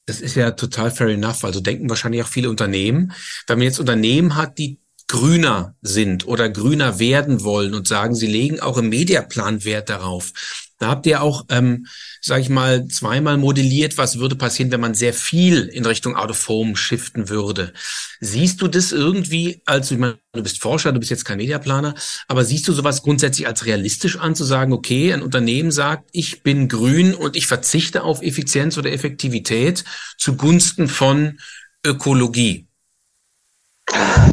Das 0.07 0.21
ist 0.21 0.35
ja 0.35 0.51
total 0.51 0.91
fair 0.91 1.09
enough. 1.09 1.45
Also 1.45 1.61
denken 1.61 1.89
wahrscheinlich 1.89 2.23
auch 2.23 2.29
viele 2.29 2.51
Unternehmen. 2.51 3.13
Wenn 3.47 3.59
man 3.59 3.67
jetzt 3.67 3.81
Unternehmen 3.81 4.37
hat, 4.37 4.59
die 4.59 4.81
grüner 5.07 5.75
sind 5.83 6.27
oder 6.27 6.49
grüner 6.49 6.99
werden 6.99 7.43
wollen 7.45 7.75
und 7.75 7.87
sagen, 7.87 8.15
sie 8.15 8.27
legen 8.27 8.61
auch 8.61 8.79
im 8.79 8.89
Mediaplan 8.89 9.65
Wert 9.65 9.89
darauf. 9.89 10.33
Da 10.79 10.89
habt 10.89 11.07
ihr 11.07 11.23
auch, 11.23 11.45
ähm, 11.51 11.87
sage 12.21 12.43
ich 12.43 12.49
mal, 12.49 12.87
zweimal 12.89 13.37
modelliert, 13.37 13.97
was 13.97 14.19
würde 14.19 14.35
passieren, 14.35 14.73
wenn 14.73 14.81
man 14.81 14.95
sehr 14.95 15.15
viel 15.15 15.63
in 15.67 15.87
Richtung 15.87 16.17
Out 16.17 16.31
of 16.31 16.49
Home 16.49 16.77
shiften 16.77 17.29
würde. 17.29 17.73
Siehst 18.21 18.61
du 18.61 18.69
das 18.69 18.91
irgendwie 18.91 19.63
als, 19.67 19.91
ich 19.91 19.99
meine, 19.99 20.19
du 20.33 20.43
bist 20.43 20.61
Forscher, 20.61 20.93
du 20.93 20.99
bist 20.99 21.11
jetzt 21.11 21.25
kein 21.25 21.37
Mediaplaner, 21.39 21.95
aber 22.27 22.45
siehst 22.45 22.67
du 22.67 22.73
sowas 22.73 23.03
grundsätzlich 23.03 23.47
als 23.47 23.67
realistisch 23.67 24.19
an, 24.19 24.35
zu 24.35 24.45
sagen, 24.45 24.73
okay, 24.73 25.13
ein 25.13 25.23
Unternehmen 25.23 25.71
sagt, 25.71 26.09
ich 26.13 26.43
bin 26.43 26.69
grün 26.69 27.15
und 27.15 27.37
ich 27.37 27.47
verzichte 27.47 28.03
auf 28.03 28.23
Effizienz 28.23 28.77
oder 28.77 28.91
Effektivität 28.91 29.85
zugunsten 30.19 30.89
von 30.89 31.39
Ökologie? 31.87 32.67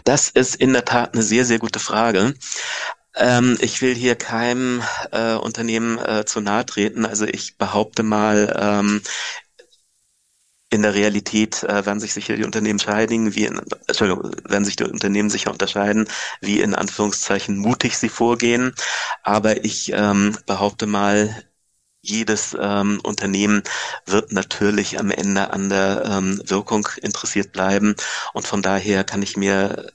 Das 0.03 0.29
ist 0.29 0.55
in 0.55 0.73
der 0.73 0.85
Tat 0.85 1.13
eine 1.13 1.23
sehr, 1.23 1.45
sehr 1.45 1.59
gute 1.59 1.79
Frage. 1.79 2.33
Ähm, 3.15 3.57
ich 3.61 3.81
will 3.81 3.95
hier 3.95 4.15
keinem 4.15 4.81
äh, 5.11 5.35
Unternehmen 5.35 5.97
äh, 5.99 6.25
zu 6.25 6.41
nahe 6.41 6.65
treten. 6.65 7.05
Also 7.05 7.25
ich 7.25 7.57
behaupte 7.57 8.03
mal, 8.03 8.55
ähm, 8.59 9.01
in 10.69 10.83
der 10.83 10.93
Realität 10.95 11.63
äh, 11.63 11.85
werden 11.85 11.99
sich 11.99 12.13
sicher 12.13 12.37
die 12.37 12.45
Unternehmen 12.45 12.79
scheiden, 12.79 13.35
wie 13.35 13.45
in, 13.45 13.61
Entschuldigung, 13.87 14.31
werden 14.45 14.63
sich 14.63 14.77
die 14.77 14.85
Unternehmen 14.85 15.29
sicher 15.29 15.51
unterscheiden, 15.51 16.07
wie 16.39 16.61
in 16.61 16.75
Anführungszeichen 16.75 17.57
mutig 17.57 17.97
sie 17.97 18.09
vorgehen. 18.09 18.73
Aber 19.23 19.65
ich 19.65 19.91
ähm, 19.93 20.37
behaupte 20.45 20.87
mal, 20.87 21.43
jedes 22.01 22.57
ähm, 22.59 22.99
Unternehmen 23.03 23.63
wird 24.05 24.31
natürlich 24.31 24.99
am 24.99 25.11
Ende 25.11 25.51
an 25.51 25.69
der 25.69 26.03
ähm, 26.05 26.41
Wirkung 26.45 26.87
interessiert 27.01 27.51
bleiben. 27.51 27.95
Und 28.33 28.47
von 28.47 28.61
daher 28.61 29.03
kann 29.03 29.21
ich 29.21 29.37
mir 29.37 29.91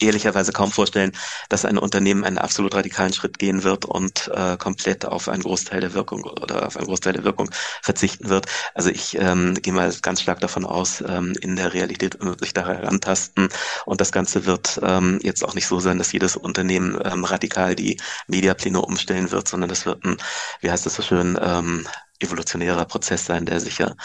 ehrlicherweise 0.00 0.52
kaum 0.52 0.70
vorstellen, 0.70 1.12
dass 1.48 1.64
ein 1.64 1.78
Unternehmen 1.78 2.24
einen 2.24 2.38
absolut 2.38 2.74
radikalen 2.74 3.12
Schritt 3.12 3.38
gehen 3.38 3.62
wird 3.64 3.84
und 3.84 4.30
äh, 4.34 4.56
komplett 4.56 5.04
auf 5.04 5.28
einen 5.28 5.42
Großteil 5.42 5.80
der 5.80 5.94
Wirkung 5.94 6.24
oder 6.24 6.66
auf 6.66 6.76
einen 6.76 6.86
Großteil 6.86 7.14
der 7.14 7.24
Wirkung 7.24 7.50
verzichten 7.82 8.28
wird. 8.28 8.46
Also 8.74 8.90
ich 8.90 9.16
ähm, 9.18 9.54
gehe 9.54 9.72
mal 9.72 9.92
ganz 10.02 10.22
stark 10.22 10.40
davon 10.40 10.64
aus, 10.64 11.02
ähm, 11.06 11.34
in 11.40 11.56
der 11.56 11.74
Realität 11.74 12.18
wird 12.20 12.40
sich 12.40 12.54
da 12.54 12.66
herantasten 12.66 13.48
und 13.86 14.00
das 14.00 14.12
Ganze 14.12 14.46
wird 14.46 14.80
ähm, 14.82 15.18
jetzt 15.22 15.44
auch 15.44 15.54
nicht 15.54 15.66
so 15.66 15.80
sein, 15.80 15.98
dass 15.98 16.12
jedes 16.12 16.36
Unternehmen 16.36 16.98
ähm, 17.04 17.24
radikal 17.24 17.74
die 17.74 18.00
Mediapläne 18.26 18.80
umstellen 18.80 19.30
wird, 19.30 19.48
sondern 19.48 19.68
das 19.68 19.86
wird 19.86 20.04
ein, 20.04 20.16
wie 20.60 20.70
heißt 20.70 20.86
das 20.86 20.94
so 20.94 21.02
schön, 21.02 21.38
ähm, 21.40 21.86
evolutionärer 22.20 22.84
Prozess 22.84 23.26
sein, 23.26 23.46
der 23.46 23.60
sicher 23.60 23.96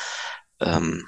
ähm, 0.59 1.07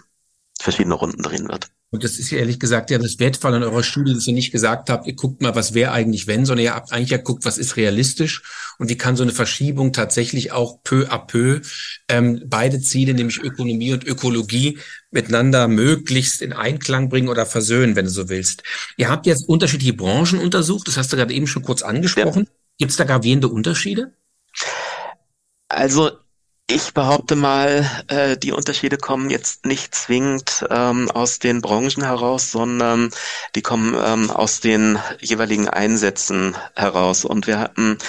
verschiedene 0.60 0.96
Runden 0.96 1.22
drehen 1.22 1.48
wird. 1.50 1.70
Und 1.96 2.04
das 2.04 2.18
ist 2.18 2.30
ja 2.30 2.40
ehrlich 2.40 2.60
gesagt 2.60 2.92
ja 2.92 2.98
das 2.98 3.20
Wertvoll 3.20 3.54
an 3.54 3.64
eurer 3.64 3.84
Studie, 3.84 4.14
dass 4.14 4.28
ihr 4.28 4.34
nicht 4.34 4.52
gesagt 4.52 4.90
habt, 4.90 5.08
ihr 5.08 5.16
guckt 5.16 5.42
mal, 5.42 5.56
was 5.56 5.74
wäre 5.74 5.94
eigentlich 5.94 6.28
wenn, 6.28 6.46
sondern 6.46 6.66
ihr 6.66 6.76
habt 6.76 6.92
eigentlich 6.92 7.12
ja 7.12 7.18
geguckt, 7.18 7.46
was 7.46 7.58
ist 7.58 7.78
realistisch 7.78 8.44
und 8.78 8.90
wie 8.90 8.98
kann 8.98 9.16
so 9.16 9.24
eine 9.24 9.32
Verschiebung 9.32 9.94
tatsächlich 9.94 10.52
auch 10.52 10.84
peu 10.84 11.08
à 11.10 11.26
peu 11.26 11.62
ähm, 12.10 12.44
beide 12.48 12.82
Ziele, 12.82 13.14
nämlich 13.14 13.40
Ökonomie 13.40 13.94
und 13.94 14.04
Ökologie, 14.04 14.78
miteinander 15.10 15.70
möglichst 15.70 16.42
in 16.42 16.52
Einklang 16.52 17.08
bringen 17.08 17.30
oder 17.30 17.46
versöhnen, 17.46 17.96
wenn 17.96 18.06
du 18.06 18.12
so 18.12 18.28
willst. 18.28 18.64
Ihr 18.98 19.10
habt 19.10 19.26
jetzt 19.26 19.48
unterschiedliche 19.48 19.94
Branchen 19.94 20.40
untersucht, 20.40 20.90
das 20.90 20.98
hast 20.98 21.14
du 21.14 21.18
gerade 21.18 21.34
eben 21.34 21.48
schon 21.48 21.64
kurz 21.64 21.82
angesprochen. 21.82 22.44
Ja. 22.44 22.52
Gibt 22.78 22.92
es 22.92 22.98
da 22.98 23.06
gravierende 23.06 23.48
Unterschiede? 23.48 24.12
Also 25.70 26.12
ich 26.68 26.96
behaupte 26.96 27.36
mal, 27.36 27.88
äh, 28.08 28.38
die 28.38 28.52
Unterschiede 28.52 28.98
kommen 28.98 29.30
jetzt 29.30 29.68
nicht 29.68 29.94
zwingend 29.94 30.66
ähm, 30.72 31.12
aus 31.12 31.38
den 31.38 31.62
Branchen 31.62 32.04
heraus, 32.04 32.52
sondern 32.52 33.12
die 33.54 33.62
kommen 33.62 33.96
ähm, 34.04 34.32
aus 34.32 34.62
den 34.62 34.98
jeweiligen 35.20 35.70
Einsätzen 35.70 36.58
heraus. 36.76 37.24
Und 37.24 37.46
wir 37.46 37.60
hatten 37.60 38.00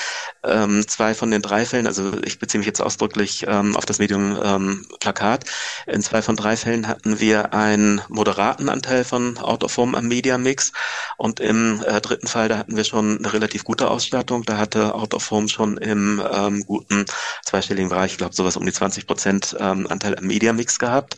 ähm, 0.42 0.88
zwei 0.88 1.12
von 1.12 1.30
den 1.30 1.42
drei 1.42 1.66
Fällen, 1.66 1.86
also 1.86 2.12
ich 2.24 2.38
beziehe 2.38 2.58
mich 2.58 2.66
jetzt 2.66 2.80
ausdrücklich 2.80 3.44
ähm, 3.46 3.76
auf 3.76 3.84
das 3.84 3.98
Medium 3.98 4.38
ähm, 4.42 4.86
Plakat. 5.00 5.44
In 5.86 6.00
zwei 6.00 6.22
von 6.22 6.36
drei 6.36 6.56
Fällen 6.56 6.88
hatten 6.88 7.20
wir 7.20 7.52
einen 7.52 8.00
moderaten 8.08 8.70
Anteil 8.70 9.04
von 9.04 9.36
Out 9.36 9.64
of 9.64 9.76
Home 9.76 9.96
am 9.98 10.08
Media 10.08 10.38
Mix 10.38 10.72
und 11.18 11.40
im 11.40 11.82
äh, 11.84 12.00
dritten 12.00 12.26
Fall, 12.26 12.48
da 12.48 12.56
hatten 12.56 12.76
wir 12.76 12.84
schon 12.84 13.18
eine 13.18 13.34
relativ 13.34 13.64
gute 13.64 13.90
Ausstattung. 13.90 14.44
Da 14.44 14.56
hatte 14.56 14.94
Out 14.94 15.12
of 15.12 15.30
Home 15.30 15.50
schon 15.50 15.76
im 15.76 16.22
ähm, 16.32 16.64
guten 16.64 17.04
zweistelligen 17.44 17.90
Bereich, 17.90 18.12
ich 18.12 18.18
glaube 18.18 18.34
sowas 18.46 18.56
um 18.56 18.64
die 18.64 18.72
20 18.72 19.06
Prozent 19.06 19.56
ähm, 19.58 19.86
Anteil 19.88 20.16
am 20.16 20.26
Media 20.26 20.52
Mix 20.52 20.78
gehabt. 20.78 21.16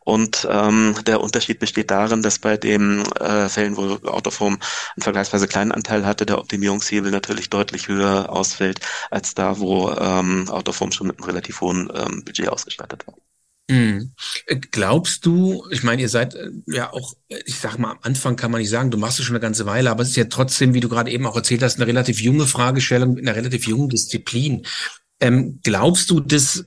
Und 0.00 0.48
ähm, 0.50 0.94
der 1.06 1.20
Unterschied 1.20 1.58
besteht 1.58 1.90
darin, 1.90 2.22
dass 2.22 2.38
bei 2.38 2.56
den 2.56 3.00
äh, 3.16 3.48
Fällen, 3.48 3.76
wo 3.76 3.82
Out 4.08 4.26
of 4.26 4.40
Home 4.40 4.58
einen 4.96 5.02
vergleichsweise 5.02 5.46
kleinen 5.46 5.72
Anteil 5.72 6.06
hatte, 6.06 6.26
der 6.26 6.38
Optimierungshebel 6.38 7.10
natürlich 7.10 7.50
deutlich 7.50 7.88
höher 7.88 8.30
ausfällt 8.30 8.80
als 9.10 9.34
da, 9.34 9.58
wo 9.58 9.90
ähm, 9.90 10.48
Out 10.48 10.68
of 10.68 10.80
Home 10.80 10.92
schon 10.92 11.06
mit 11.06 11.18
einem 11.18 11.26
relativ 11.26 11.60
hohen 11.60 11.90
ähm, 11.94 12.24
Budget 12.24 12.48
ausgestattet 12.48 13.06
war. 13.06 13.14
Mhm. 13.70 14.12
Glaubst 14.72 15.24
du, 15.26 15.64
ich 15.70 15.84
meine, 15.84 16.02
ihr 16.02 16.08
seid 16.08 16.34
äh, 16.34 16.50
ja 16.66 16.92
auch, 16.92 17.14
ich 17.28 17.54
sag 17.56 17.78
mal, 17.78 17.92
am 17.92 17.98
Anfang 18.02 18.34
kann 18.34 18.50
man 18.50 18.60
nicht 18.60 18.70
sagen, 18.70 18.90
du 18.90 18.98
machst 18.98 19.20
es 19.20 19.26
schon 19.26 19.36
eine 19.36 19.42
ganze 19.42 19.64
Weile, 19.64 19.90
aber 19.90 20.02
es 20.02 20.10
ist 20.10 20.16
ja 20.16 20.24
trotzdem, 20.24 20.74
wie 20.74 20.80
du 20.80 20.88
gerade 20.88 21.10
eben 21.10 21.26
auch 21.26 21.36
erzählt 21.36 21.62
hast, 21.62 21.76
eine 21.76 21.86
relativ 21.86 22.20
junge 22.20 22.46
Fragestellung 22.46 23.14
mit 23.14 23.28
einer 23.28 23.36
relativ 23.36 23.68
jungen 23.68 23.88
Disziplin. 23.88 24.66
Ähm, 25.20 25.60
glaubst 25.62 26.10
du, 26.10 26.18
dass 26.20 26.64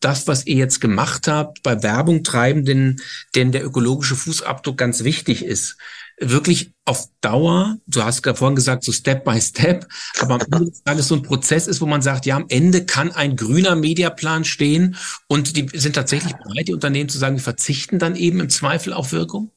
das, 0.00 0.26
was 0.26 0.46
ihr 0.46 0.56
jetzt 0.56 0.80
gemacht 0.80 1.28
habt, 1.28 1.62
bei 1.62 1.82
Werbung 1.82 2.24
treiben, 2.24 2.64
denn, 2.64 3.00
denn 3.34 3.52
der 3.52 3.64
ökologische 3.64 4.16
Fußabdruck 4.16 4.76
ganz 4.76 5.04
wichtig 5.04 5.44
ist 5.44 5.76
wirklich 6.18 6.72
auf 6.84 7.08
Dauer, 7.20 7.78
du 7.86 8.02
hast 8.02 8.22
gerade 8.22 8.38
vorhin 8.38 8.56
gesagt, 8.56 8.84
so 8.84 8.92
Step 8.92 9.24
by 9.24 9.40
Step, 9.40 9.86
aber 10.20 10.34
am 10.34 10.40
Ende 10.40 10.70
des 10.70 10.82
Tages 10.82 11.08
so 11.08 11.16
ein 11.16 11.22
Prozess 11.22 11.66
ist, 11.66 11.80
wo 11.80 11.86
man 11.86 12.02
sagt, 12.02 12.26
ja, 12.26 12.36
am 12.36 12.46
Ende 12.48 12.86
kann 12.86 13.12
ein 13.12 13.36
grüner 13.36 13.74
Mediaplan 13.74 14.44
stehen 14.44 14.96
und 15.26 15.56
die 15.56 15.68
sind 15.78 15.94
tatsächlich 15.94 16.34
bereit, 16.34 16.68
die 16.68 16.74
Unternehmen 16.74 17.08
zu 17.08 17.18
sagen, 17.18 17.36
wir 17.36 17.42
verzichten 17.42 17.98
dann 17.98 18.16
eben 18.16 18.40
im 18.40 18.50
Zweifel 18.50 18.92
auf 18.92 19.12
Wirkung? 19.12 19.50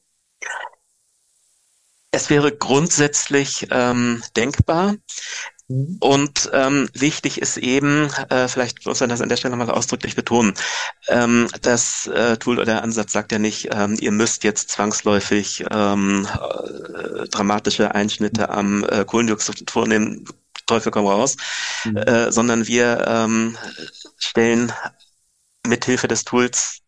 Es 2.10 2.30
wäre 2.30 2.50
grundsätzlich 2.50 3.66
ähm, 3.70 4.22
denkbar. 4.36 4.94
Mhm. 5.68 5.96
Und 6.00 6.50
ähm, 6.52 6.88
wichtig 6.92 7.40
ist 7.40 7.56
eben, 7.56 8.08
äh, 8.30 8.48
vielleicht 8.48 8.86
muss 8.86 9.00
man 9.00 9.08
das 9.08 9.20
an 9.20 9.28
der 9.28 9.36
Stelle 9.36 9.56
nochmal 9.56 9.74
ausdrücklich 9.74 10.14
betonen, 10.14 10.54
ähm, 11.08 11.48
das 11.62 12.06
äh, 12.06 12.36
Tool 12.36 12.56
oder 12.56 12.66
der 12.66 12.82
Ansatz 12.82 13.12
sagt 13.12 13.32
ja 13.32 13.38
nicht, 13.38 13.68
ähm, 13.72 13.96
ihr 14.00 14.12
müsst 14.12 14.44
jetzt 14.44 14.70
zwangsläufig 14.70 15.64
ähm, 15.70 16.26
äh, 16.26 17.28
dramatische 17.28 17.94
Einschnitte 17.94 18.48
am 18.50 18.84
äh, 18.84 19.04
Kohlendioxid 19.04 19.70
vornehmen, 19.70 20.24
Teufel 20.66 20.92
komm 20.92 21.06
raus, 21.06 21.36
mhm. 21.84 21.96
äh, 21.96 22.32
sondern 22.32 22.66
wir 22.66 23.04
ähm, 23.08 23.56
stellen 24.18 24.72
mithilfe 25.66 26.06
des 26.06 26.24
Tools 26.24 26.82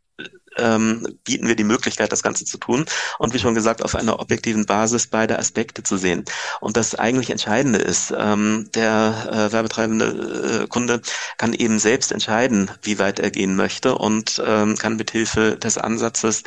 ähm, 0.58 1.06
bieten 1.24 1.46
wir 1.46 1.56
die 1.56 1.64
Möglichkeit, 1.64 2.12
das 2.12 2.22
Ganze 2.22 2.44
zu 2.44 2.58
tun 2.58 2.84
und 3.18 3.34
wie 3.34 3.38
schon 3.38 3.54
gesagt, 3.54 3.82
auf 3.82 3.94
einer 3.94 4.20
objektiven 4.20 4.66
Basis 4.66 5.06
beide 5.06 5.38
Aspekte 5.38 5.82
zu 5.82 5.96
sehen. 5.96 6.24
Und 6.60 6.76
das 6.76 6.94
eigentlich 6.94 7.30
Entscheidende 7.30 7.78
ist, 7.78 8.12
ähm, 8.16 8.68
der 8.74 9.28
äh, 9.30 9.52
werbetreibende 9.52 10.62
äh, 10.64 10.66
Kunde 10.66 11.00
kann 11.36 11.52
eben 11.52 11.78
selbst 11.78 12.12
entscheiden, 12.12 12.70
wie 12.82 12.98
weit 12.98 13.18
er 13.18 13.30
gehen 13.30 13.56
möchte 13.56 13.96
und 13.96 14.42
ähm, 14.44 14.76
kann 14.76 14.96
mithilfe 14.96 15.56
des 15.56 15.78
Ansatzes 15.78 16.42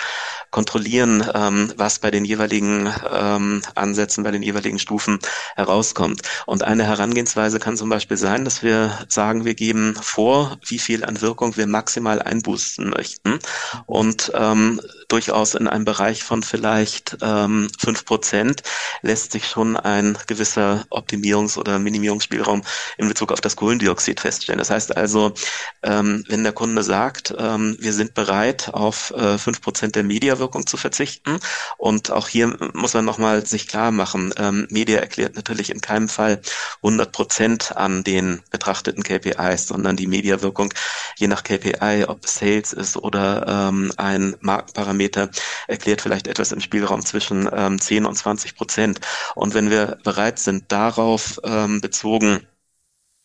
kontrollieren, 0.52 1.26
ähm, 1.34 1.74
was 1.78 2.00
bei 2.00 2.12
den 2.12 2.26
jeweiligen 2.26 2.94
ähm, 3.12 3.62
Ansätzen, 3.76 4.24
bei 4.24 4.32
den 4.32 4.44
jeweiligen 4.44 4.80
Stufen 4.80 5.20
herauskommt. 5.56 6.22
Und 6.46 6.64
eine 6.64 6.84
Herangehensweise 6.84 7.60
kann 7.60 7.78
zum 7.78 7.90
Beispiel 7.90 8.18
sein, 8.18 8.44
dass 8.46 8.62
wir 8.62 8.98
sagen, 9.08 9.46
wir 9.46 9.56
geben 9.56 9.96
vor, 9.96 10.58
wie 10.66 10.80
viel 10.80 11.06
an 11.06 11.22
Wirkung 11.22 11.56
wir 11.56 11.68
maximal 11.68 12.22
einbußen 12.22 12.90
möchten 12.90 13.40
und 13.86 14.01
ähm, 14.34 14.82
durchaus 15.12 15.56
in 15.56 15.68
einem 15.68 15.84
Bereich 15.84 16.24
von 16.24 16.42
vielleicht 16.42 17.18
ähm, 17.22 17.70
fünf 17.78 18.06
Prozent 18.06 18.64
lässt 19.02 19.34
sich 19.34 19.46
schon 19.48 19.76
ein 19.76 20.18
gewisser 20.28 20.86
Optimierungs- 20.90 21.58
oder 21.58 21.80
Minimierungsspielraum 21.80 22.64
in 22.98 23.10
Bezug 23.10 23.32
auf 23.32 23.42
das 23.42 23.58
Kohlendioxid 23.58 24.22
feststellen. 24.22 24.60
Das 24.60 24.70
heißt 24.70 24.96
also, 24.96 25.34
ähm, 25.84 26.24
wenn 26.30 26.44
der 26.44 26.54
Kunde 26.54 26.84
sagt, 26.84 27.34
ähm, 27.38 27.76
wir 27.80 27.92
sind 27.92 28.14
bereit, 28.14 28.70
auf 28.74 29.12
äh, 29.12 29.38
fünf 29.38 29.58
äh, 29.58 29.62
Prozent 29.62 29.96
der 29.96 30.04
Mediawirkung 30.04 30.66
zu 30.66 30.78
verzichten 30.78 31.40
und 31.78 32.12
auch 32.12 32.30
hier 32.30 32.56
muss 32.74 32.94
man 32.94 33.04
nochmal 33.04 33.46
sich 33.46 33.68
klar 33.68 33.92
machen, 33.92 34.34
ähm, 34.38 34.68
Media 34.70 35.00
erklärt 35.00 35.36
natürlich 35.36 35.72
in 35.72 35.82
keinem 35.82 36.08
Fall 36.08 36.42
100 36.84 37.12
Prozent 37.12 37.76
an 37.76 38.04
den 38.04 38.42
betrachteten 38.50 39.04
KPIs, 39.04 39.68
sondern 39.68 39.98
die 39.98 40.08
Mediawirkung 40.08 40.74
je 41.18 41.28
nach 41.28 41.44
KPI, 41.44 42.06
ob 42.08 42.28
Sales 42.28 42.72
ist 42.74 42.96
oder 42.98 43.46
ähm, 43.48 43.91
ein 43.98 44.36
Markenparameter, 44.40 45.30
erklärt 45.68 46.02
vielleicht 46.02 46.28
etwas 46.28 46.52
im 46.52 46.62
Spielraum 46.62 47.06
zwischen 47.06 47.50
ähm, 47.54 47.80
10 47.80 48.06
und 48.06 48.16
20 48.16 48.56
Prozent. 48.56 49.00
Und 49.36 49.54
wenn 49.54 49.70
wir 49.70 49.98
bereit 50.04 50.40
sind, 50.40 50.72
darauf 50.72 51.40
ähm, 51.44 51.82
bezogen 51.82 52.48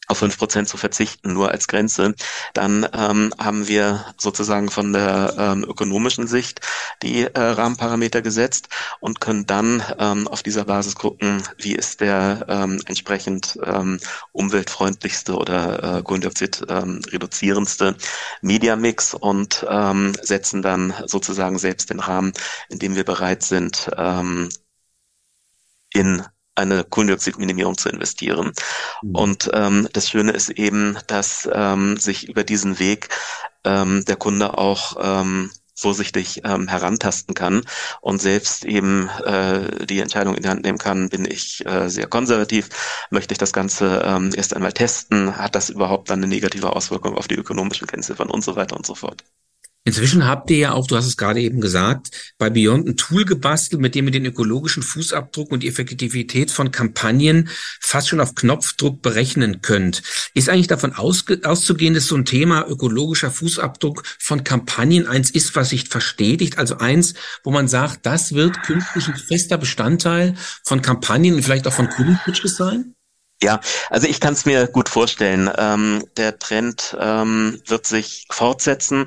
auf 0.07 0.19
fünf 0.19 0.39
Prozent 0.39 0.69
zu 0.69 0.77
verzichten, 0.77 1.33
nur 1.33 1.51
als 1.51 1.69
Grenze, 1.69 2.15
dann 2.55 2.87
ähm, 2.93 3.33
haben 3.39 3.69
wir 3.69 4.05
sozusagen 4.19 4.71
von 4.71 4.93
der 4.93 5.35
ähm, 5.39 5.65
ökonomischen 5.65 6.27
Sicht 6.27 6.61
die 7.03 7.23
äh, 7.23 7.41
Rahmenparameter 7.41 8.23
gesetzt 8.23 8.69
und 9.01 9.21
können 9.21 9.47
dann 9.47 9.83
ähm, 9.99 10.29
auf 10.29 10.43
dieser 10.43 10.65
Basis 10.65 10.95
gucken, 10.95 11.43
wie 11.59 11.75
ist 11.75 12.01
der 12.01 12.47
ähm, 12.49 12.81
entsprechend 12.87 13.59
ähm, 13.65 13.99
umweltfreundlichste 14.33 15.37
oder 15.37 15.99
äh, 15.99 16.03
Kohlendioxid 16.03 16.65
ähm, 16.69 17.01
reduzierendste 17.11 17.97
Mediamix 18.43 19.15
und 19.15 19.67
ähm, 19.69 20.13
setzen 20.23 20.63
dann 20.63 20.95
sozusagen 21.07 21.59
selbst 21.59 21.91
den 21.91 22.01
Rahmen, 22.01 22.33
in 22.69 22.79
dem 22.79 22.95
wir 22.97 23.05
bereit 23.05 23.43
sind, 23.43 23.91
ähm, 23.97 24.49
in 25.93 26.23
eine 26.57 26.85
Kohlendioxidminimierung 26.85 27.79
zu 27.79 27.89
investieren. 27.89 28.53
Mhm. 29.03 29.15
Und 29.15 29.51
ähm, 29.53 29.89
das 29.93 30.09
Schöne 30.09 30.33
ist 30.33 30.51
eben, 30.51 30.99
dass 31.07 31.49
ähm, 31.53 31.97
sich 31.97 32.29
über 32.29 32.45
diesen 32.45 32.79
Weg 32.79 33.09
ähm, 33.65 34.05
der 34.05 34.17
Kunde 34.17 34.59
auch 34.59 34.97
ähm, 35.01 35.51
vorsichtig 35.77 36.41
ähm, 36.45 36.69
herantasten 36.69 37.35
kann 37.35 37.63
und 38.01 38.21
selbst 38.21 38.65
eben 38.65 39.11
äh, 39.25 39.85
die 39.85 40.01
Entscheidung 40.01 40.35
in 40.35 40.43
die 40.43 40.49
Hand 40.49 40.65
nehmen 40.65 40.79
kann, 40.79 41.11
bin 41.11 41.27
ich 41.27 41.65
äh, 41.67 41.89
sehr 41.91 42.07
konservativ, 42.07 42.71
möchte 43.11 43.33
ich 43.33 43.39
das 43.39 43.53
Ganze 43.53 44.03
ähm, 44.05 44.33
erst 44.35 44.57
einmal 44.57 44.73
testen, 44.73 45.37
hat 45.37 45.55
das 45.55 45.69
überhaupt 45.69 46.09
dann 46.09 46.21
eine 46.21 46.29
negative 46.29 46.75
Auswirkung 46.75 47.17
auf 47.17 47.29
die 47.29 47.35
ökonomischen 47.35 47.87
Kennziffern 47.87 48.31
und 48.31 48.43
so 48.43 48.57
weiter 48.57 48.77
und 48.77 48.87
so 48.87 48.95
fort. 48.95 49.23
Inzwischen 49.87 50.27
habt 50.27 50.51
ihr 50.51 50.57
ja 50.57 50.73
auch, 50.73 50.89
du 50.89 50.97
hast 50.97 51.07
es 51.07 51.17
gerade 51.17 51.41
eben 51.41 51.61
gesagt, 51.61 52.35
bei 52.39 52.51
Beyond 52.51 52.89
ein 52.89 52.97
Tool 52.97 53.25
gebastelt, 53.25 53.81
mit 53.81 53.95
dem 53.95 54.07
ihr 54.07 54.11
den 54.11 54.27
ökologischen 54.27 54.83
Fußabdruck 54.83 55.53
und 55.53 55.63
die 55.63 55.69
Effektivität 55.69 56.51
von 56.51 56.73
Kampagnen 56.73 57.49
fast 57.81 58.09
schon 58.09 58.19
auf 58.19 58.35
Knopfdruck 58.35 59.01
berechnen 59.01 59.63
könnt. 59.63 60.03
Ist 60.35 60.49
eigentlich 60.49 60.67
davon 60.67 60.93
auszugehen, 60.93 61.95
dass 61.95 62.09
so 62.09 62.17
ein 62.17 62.25
Thema 62.25 62.67
ökologischer 62.67 63.31
Fußabdruck 63.31 64.03
von 64.19 64.43
Kampagnen 64.43 65.07
eins 65.07 65.31
ist, 65.31 65.55
was 65.55 65.69
sich 65.69 65.89
verstetigt? 65.89 66.59
Also 66.59 66.79
eins, 66.79 67.15
wo 67.45 67.53
man 67.53 67.69
sagt, 67.69 68.07
das 68.07 68.33
wird 68.33 68.65
künftig 68.65 69.07
ein 69.07 69.15
fester 69.15 69.57
Bestandteil 69.57 70.35
von 70.65 70.83
Kampagnen 70.83 71.35
und 71.37 71.43
vielleicht 71.43 71.69
auch 71.69 71.73
von 71.73 71.89
Kundenpitches 71.89 72.57
sein? 72.57 72.97
Ja, 73.43 73.61
also 73.91 74.09
ich 74.09 74.19
kann 74.19 74.33
es 74.33 74.47
mir 74.47 74.67
gut 74.67 74.89
vorstellen. 74.89 75.51
Ähm, 75.59 76.03
der 76.17 76.39
Trend 76.39 76.97
ähm, 76.99 77.61
wird 77.67 77.87
sich 77.87 78.27
fortsetzen. 78.31 79.07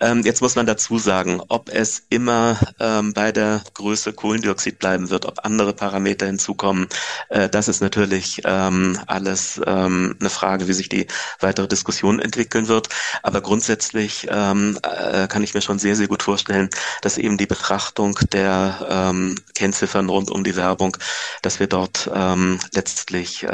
Ähm, 0.00 0.22
jetzt 0.24 0.40
muss 0.40 0.56
man 0.56 0.66
dazu 0.66 0.98
sagen, 0.98 1.42
ob 1.48 1.68
es 1.68 2.02
immer 2.08 2.58
ähm, 2.78 3.12
bei 3.12 3.32
der 3.32 3.62
Größe 3.74 4.12
Kohlendioxid 4.12 4.78
bleiben 4.78 5.10
wird, 5.10 5.26
ob 5.26 5.44
andere 5.44 5.74
Parameter 5.74 6.26
hinzukommen, 6.26 6.88
äh, 7.28 7.48
das 7.48 7.68
ist 7.68 7.80
natürlich 7.80 8.40
ähm, 8.44 8.98
alles 9.06 9.60
ähm, 9.66 10.16
eine 10.18 10.30
Frage, 10.30 10.68
wie 10.68 10.72
sich 10.72 10.88
die 10.88 11.06
weitere 11.40 11.68
Diskussion 11.68 12.18
entwickeln 12.18 12.68
wird. 12.68 12.88
Aber 13.22 13.42
grundsätzlich 13.42 14.26
ähm, 14.30 14.78
äh, 14.82 15.28
kann 15.28 15.42
ich 15.42 15.54
mir 15.54 15.60
schon 15.60 15.78
sehr, 15.78 15.96
sehr 15.96 16.08
gut 16.08 16.22
vorstellen, 16.22 16.70
dass 17.02 17.18
eben 17.18 17.36
die 17.36 17.46
Betrachtung 17.46 18.18
der 18.32 18.86
ähm, 18.88 19.34
Kennziffern 19.54 20.08
rund 20.08 20.30
um 20.30 20.44
die 20.44 20.56
Werbung, 20.56 20.96
dass 21.42 21.60
wir 21.60 21.66
dort 21.66 22.10
letztlich 22.72 23.46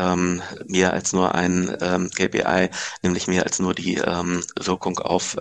mehr 0.66 0.92
als 0.92 1.12
nur 1.12 1.34
ein 1.34 2.10
KPI, 2.14 2.70
nämlich 3.02 3.26
mehr 3.26 3.44
als 3.44 3.58
nur 3.58 3.74
die 3.74 3.96
Wirkung 3.96 4.98
auf 4.98 5.36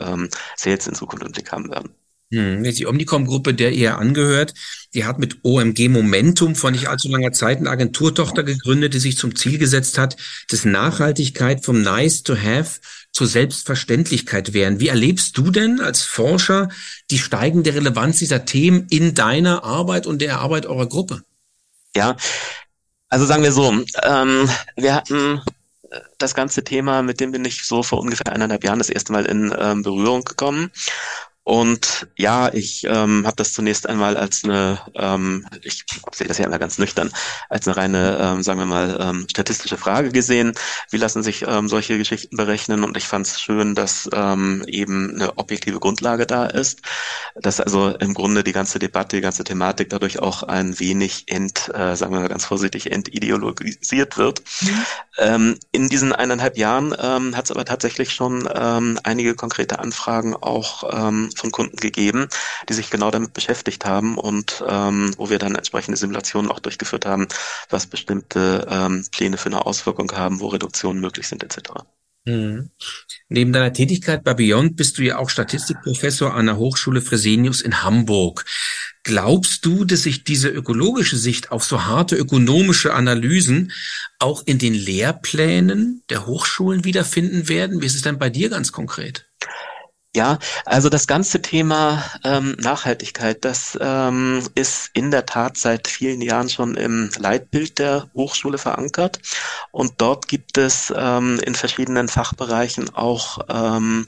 Sales 0.56 0.88
in 0.96 1.00
Zukunft 1.00 1.26
im 1.26 1.32
Blick 1.32 1.52
haben 1.52 1.70
werden. 1.70 1.92
Hm, 2.32 2.64
die 2.64 2.88
Omnicom-Gruppe, 2.88 3.54
der 3.54 3.72
ihr 3.72 4.00
angehört, 4.00 4.56
die 4.96 5.06
hat 5.06 5.20
mit 5.20 5.38
OMG 5.44 5.90
Momentum 5.90 6.56
vor 6.56 6.72
nicht 6.72 6.88
allzu 6.88 7.08
langer 7.08 7.34
Zeit 7.34 7.60
eine 7.60 7.70
Agenturtochter 7.70 8.44
gegründet, 8.44 8.96
die 8.96 9.00
sich 9.00 9.18
zum 9.18 9.36
Ziel 9.36 9.60
gesetzt 9.60 10.00
hat, 10.00 10.18
dass 10.50 10.66
Nachhaltigkeit 10.66 11.64
vom 11.64 11.82
Nice 11.82 12.24
to 12.24 12.36
Have 12.36 12.80
zur 13.12 13.28
Selbstverständlichkeit 13.28 14.54
werden. 14.54 14.80
Wie 14.80 14.88
erlebst 14.88 15.38
du 15.38 15.52
denn 15.52 15.80
als 15.80 16.02
Forscher 16.02 16.70
die 17.12 17.20
steigende 17.20 17.76
Relevanz 17.76 18.18
dieser 18.18 18.46
Themen 18.46 18.88
in 18.90 19.14
deiner 19.14 19.64
Arbeit 19.64 20.08
und 20.08 20.20
der 20.20 20.40
Arbeit 20.40 20.66
eurer 20.66 20.90
Gruppe? 20.90 21.22
Ja, 21.96 22.18
also 23.08 23.26
sagen 23.26 23.44
wir 23.44 23.52
so, 23.52 23.72
ähm, 24.04 24.50
wir 24.76 24.96
hatten 24.96 25.42
das 26.18 26.36
ganze 26.36 26.64
Thema, 26.64 27.02
mit 27.02 27.20
dem 27.20 27.32
bin 27.32 27.46
ich 27.46 27.66
so 27.66 27.84
vor 27.84 28.00
ungefähr 28.00 28.32
eineinhalb 28.32 28.64
Jahren 28.64 28.80
das 28.80 28.90
erste 28.90 29.12
Mal 29.12 29.26
in 29.26 29.54
ähm, 29.58 29.84
Berührung 29.84 30.24
gekommen. 30.24 30.72
Und 31.46 32.08
ja, 32.18 32.52
ich 32.52 32.86
ähm, 32.86 33.24
habe 33.28 33.36
das 33.36 33.54
zunächst 33.54 33.88
einmal 33.88 34.18
als 34.18 34.44
eine, 34.44 34.80
ähm, 34.96 35.46
ich 35.62 35.86
sehe 36.12 36.28
das 36.28 36.40
ja 36.40 36.46
immer 36.46 36.58
ganz 36.58 36.80
nüchtern, 36.80 37.12
als 37.50 37.68
eine 37.68 37.78
reine, 37.78 38.18
ähm, 38.20 38.42
sagen 38.42 38.58
wir 38.58 38.66
mal, 38.66 38.98
ähm, 39.00 39.28
statistische 39.30 39.78
Frage 39.78 40.10
gesehen. 40.10 40.54
Wie 40.90 40.98
lassen 40.98 41.22
sich 41.22 41.46
ähm, 41.48 41.70
solche 41.70 42.00
Geschichten 42.00 42.36
berechnen? 42.36 42.84
Und 42.84 42.98
ich 42.98 43.08
fand 43.08 43.28
es 43.28 43.40
schön, 43.40 43.76
dass 43.76 44.10
ähm, 44.12 44.64
eben 44.66 45.14
eine 45.14 45.38
objektive 45.38 45.80
Grundlage 45.80 46.26
da 46.26 46.48
ist, 46.48 46.82
dass 47.36 47.60
also 47.62 47.90
im 47.90 48.16
Grunde 48.16 48.44
die 48.44 48.52
ganze 48.52 48.80
Debatte, 48.80 49.18
die 49.18 49.22
ganze 49.22 49.44
Thematik 49.44 49.92
dadurch 49.92 50.18
auch 50.18 50.42
ein 50.42 50.80
wenig 50.80 51.26
ent, 51.28 51.70
äh, 51.76 51.96
sagen 51.96 52.12
wir 52.12 52.22
mal 52.22 52.28
ganz 52.28 52.46
vorsichtig, 52.46 52.92
entideologisiert 52.92 54.18
wird. 54.18 54.42
Mhm. 54.62 54.86
Ähm, 55.20 55.60
in 55.72 55.90
diesen 55.90 56.12
eineinhalb 56.12 56.58
Jahren 56.58 56.96
ähm, 57.00 57.38
hat 57.38 57.46
es 57.46 57.52
aber 57.52 57.66
tatsächlich 57.66 58.14
schon 58.16 58.50
ähm, 58.52 59.00
einige 59.04 59.36
konkrete 59.36 59.78
Anfragen 59.78 60.34
auch 60.34 60.84
ähm, 60.92 61.30
von 61.36 61.52
Kunden 61.52 61.78
gegeben, 61.78 62.28
die 62.70 62.74
sich 62.74 62.90
genau 62.90 63.12
damit 63.12 63.34
beschäftigt 63.34 63.86
haben 63.86 64.18
und 64.18 64.64
ähm, 64.68 65.14
wo 65.18 65.30
wir 65.30 65.40
dann 65.40 65.56
entsprechende 65.56 65.98
Simulationen 65.98 66.52
auch 66.52 66.60
durchgeführt 66.60 67.06
haben, 67.06 67.28
was 67.70 67.88
bestimmte 67.88 68.68
ähm, 68.70 69.06
Pläne 69.12 69.38
für 69.38 69.48
eine 69.48 69.66
Auswirkung 69.66 70.12
haben, 70.12 70.40
wo 70.40 70.48
Reduktionen 70.48 71.02
möglich 71.02 71.28
sind 71.28 71.44
etc. 71.44 71.72
Mhm. 72.26 72.72
Neben 73.30 73.54
deiner 73.54 73.72
Tätigkeit 73.72 74.24
bei 74.24 74.34
Beyond 74.34 74.76
bist 74.76 74.98
du 74.98 75.04
ja 75.04 75.18
auch 75.18 75.30
Statistikprofessor 75.30 76.34
an 76.34 76.48
der 76.48 76.58
Hochschule 76.58 77.02
Fresenius 77.02 77.62
in 77.62 77.84
Hamburg. 77.84 78.46
Glaubst 79.04 79.64
du, 79.66 79.86
dass 79.86 80.04
sich 80.04 80.24
diese 80.24 80.50
ökologische 80.50 81.18
Sicht 81.18 81.52
auf 81.52 81.64
so 81.64 81.86
harte 81.86 82.16
ökonomische 82.16 82.94
Analysen 82.94 83.72
auch 84.18 84.42
in 84.46 84.58
den 84.58 84.74
Lehrplänen 84.74 86.02
der 86.10 86.26
Hochschulen 86.26 86.84
wiederfinden 86.84 87.48
werden? 87.48 87.82
Wie 87.82 87.86
ist 87.86 87.96
es 87.96 88.02
denn 88.02 88.18
bei 88.18 88.32
dir 88.32 88.50
ganz 88.50 88.72
konkret? 88.72 89.28
Ja, 90.16 90.40
also 90.64 90.88
das 90.88 91.08
ganze 91.08 91.42
Thema 91.42 92.02
ähm, 92.24 92.56
Nachhaltigkeit, 92.58 93.44
das 93.44 93.78
ähm, 93.82 94.48
ist 94.56 94.90
in 94.94 95.12
der 95.12 95.26
Tat 95.26 95.58
seit 95.58 95.90
vielen 95.90 96.22
Jahren 96.22 96.48
schon 96.48 96.76
im 96.76 97.10
Leitbild 97.20 97.80
der 97.80 98.10
Hochschule 98.14 98.58
verankert. 98.58 99.20
Und 99.72 99.96
dort 99.98 100.30
gibt 100.30 100.58
es 100.58 100.94
ähm, 100.96 101.38
in 101.44 101.54
verschiedenen 101.54 102.08
Fachbereichen 102.08 102.96
auch 102.96 103.40
ähm, 103.50 104.06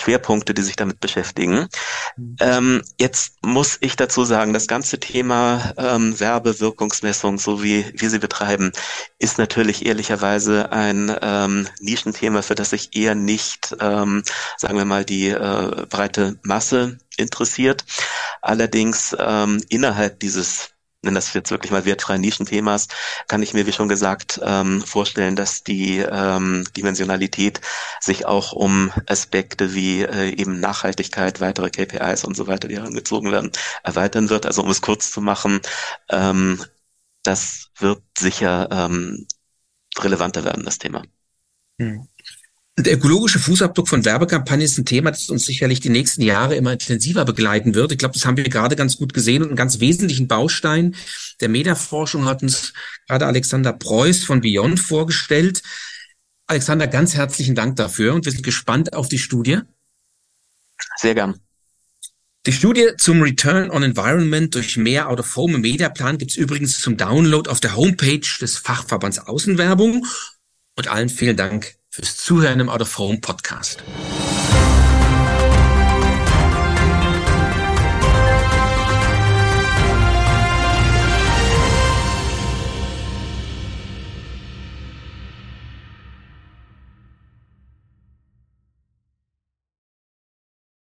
Schwerpunkte, 0.00 0.54
die 0.54 0.62
sich 0.62 0.76
damit 0.76 1.00
beschäftigen. 1.00 1.68
Mhm. 2.16 2.36
Ähm, 2.40 2.82
jetzt 2.98 3.34
muss 3.42 3.78
ich 3.80 3.96
dazu 3.96 4.24
sagen, 4.24 4.52
das 4.52 4.66
ganze 4.66 4.98
Thema 4.98 5.72
ähm, 5.76 6.18
Werbewirkungsmessung, 6.18 7.38
so 7.38 7.62
wie 7.62 7.86
wir 7.94 8.10
sie 8.10 8.18
betreiben, 8.18 8.72
ist 9.18 9.38
natürlich 9.38 9.86
ehrlicherweise 9.86 10.72
ein 10.72 11.14
ähm, 11.22 11.68
Nischenthema, 11.80 12.42
für 12.42 12.54
das 12.54 12.70
sich 12.70 12.96
eher 12.96 13.14
nicht, 13.14 13.76
ähm, 13.80 14.22
sagen 14.56 14.78
wir 14.78 14.84
mal, 14.84 15.04
die 15.04 15.28
äh, 15.28 15.86
breite 15.88 16.38
Masse 16.42 16.98
interessiert. 17.16 17.84
Allerdings 18.42 19.14
ähm, 19.18 19.62
innerhalb 19.68 20.20
dieses 20.20 20.70
nenne 21.02 21.14
das 21.14 21.32
jetzt 21.32 21.50
wirklich 21.50 21.72
mal 21.72 21.84
wertfreien 21.84 22.20
Nischenthemas, 22.20 22.88
kann 23.26 23.42
ich 23.42 23.54
mir, 23.54 23.66
wie 23.66 23.72
schon 23.72 23.88
gesagt, 23.88 24.40
ähm, 24.42 24.82
vorstellen, 24.82 25.36
dass 25.36 25.62
die 25.62 25.98
ähm, 25.98 26.64
Dimensionalität 26.76 27.60
sich 28.00 28.26
auch 28.26 28.52
um 28.52 28.92
Aspekte 29.06 29.74
wie 29.74 30.02
äh, 30.02 30.30
eben 30.30 30.60
Nachhaltigkeit, 30.60 31.40
weitere 31.40 31.70
KPIs 31.70 32.24
und 32.24 32.36
so 32.36 32.46
weiter, 32.46 32.68
die 32.68 32.76
herangezogen 32.76 33.32
werden, 33.32 33.50
erweitern 33.82 34.28
wird. 34.28 34.46
Also 34.46 34.62
um 34.62 34.70
es 34.70 34.82
kurz 34.82 35.10
zu 35.10 35.20
machen, 35.20 35.60
ähm, 36.10 36.62
das 37.22 37.70
wird 37.78 38.02
sicher 38.18 38.68
ähm, 38.70 39.26
relevanter 39.98 40.44
werden, 40.44 40.64
das 40.64 40.78
Thema. 40.78 41.02
Hm. 41.78 42.08
Der 42.82 42.94
ökologische 42.94 43.38
Fußabdruck 43.38 43.88
von 43.88 44.04
Werbekampagnen 44.04 44.64
ist 44.64 44.78
ein 44.78 44.86
Thema, 44.86 45.10
das 45.10 45.28
uns 45.28 45.44
sicherlich 45.44 45.80
die 45.80 45.90
nächsten 45.90 46.22
Jahre 46.22 46.54
immer 46.54 46.72
intensiver 46.72 47.24
begleiten 47.24 47.74
wird. 47.74 47.92
Ich 47.92 47.98
glaube, 47.98 48.14
das 48.14 48.24
haben 48.24 48.36
wir 48.36 48.44
gerade 48.44 48.76
ganz 48.76 48.96
gut 48.96 49.12
gesehen 49.12 49.42
und 49.42 49.48
einen 49.48 49.56
ganz 49.56 49.80
wesentlichen 49.80 50.28
Baustein 50.28 50.94
der 51.40 51.48
Mediaforschung 51.48 52.26
hat 52.26 52.42
uns 52.42 52.72
gerade 53.08 53.26
Alexander 53.26 53.72
Preuß 53.72 54.24
von 54.24 54.40
Beyond 54.40 54.78
vorgestellt. 54.78 55.62
Alexander, 56.46 56.86
ganz 56.86 57.14
herzlichen 57.14 57.54
Dank 57.54 57.76
dafür 57.76 58.14
und 58.14 58.24
wir 58.24 58.32
sind 58.32 58.44
gespannt 58.44 58.92
auf 58.94 59.08
die 59.08 59.18
Studie. 59.18 59.60
Sehr 60.96 61.14
gern. 61.14 61.40
Die 62.46 62.52
Studie 62.52 62.88
zum 62.96 63.20
Return 63.22 63.70
on 63.70 63.82
Environment 63.82 64.54
durch 64.54 64.76
mehr 64.76 65.08
Out-of-Home 65.08 65.56
im 65.56 65.60
Mediaplan 65.60 66.18
gibt 66.18 66.30
es 66.30 66.36
übrigens 66.36 66.80
zum 66.80 66.96
Download 66.96 67.48
auf 67.50 67.60
der 67.60 67.76
Homepage 67.76 68.26
des 68.40 68.56
Fachverbands 68.56 69.18
Außenwerbung. 69.18 70.06
Und 70.76 70.88
allen 70.88 71.10
vielen 71.10 71.36
Dank 71.36 71.74
fürs 72.00 72.16
Zuhören 72.16 72.60
im 72.60 72.70
Out 72.70 72.80
of 72.80 72.98
Home 72.98 73.18
Podcast. 73.18 73.82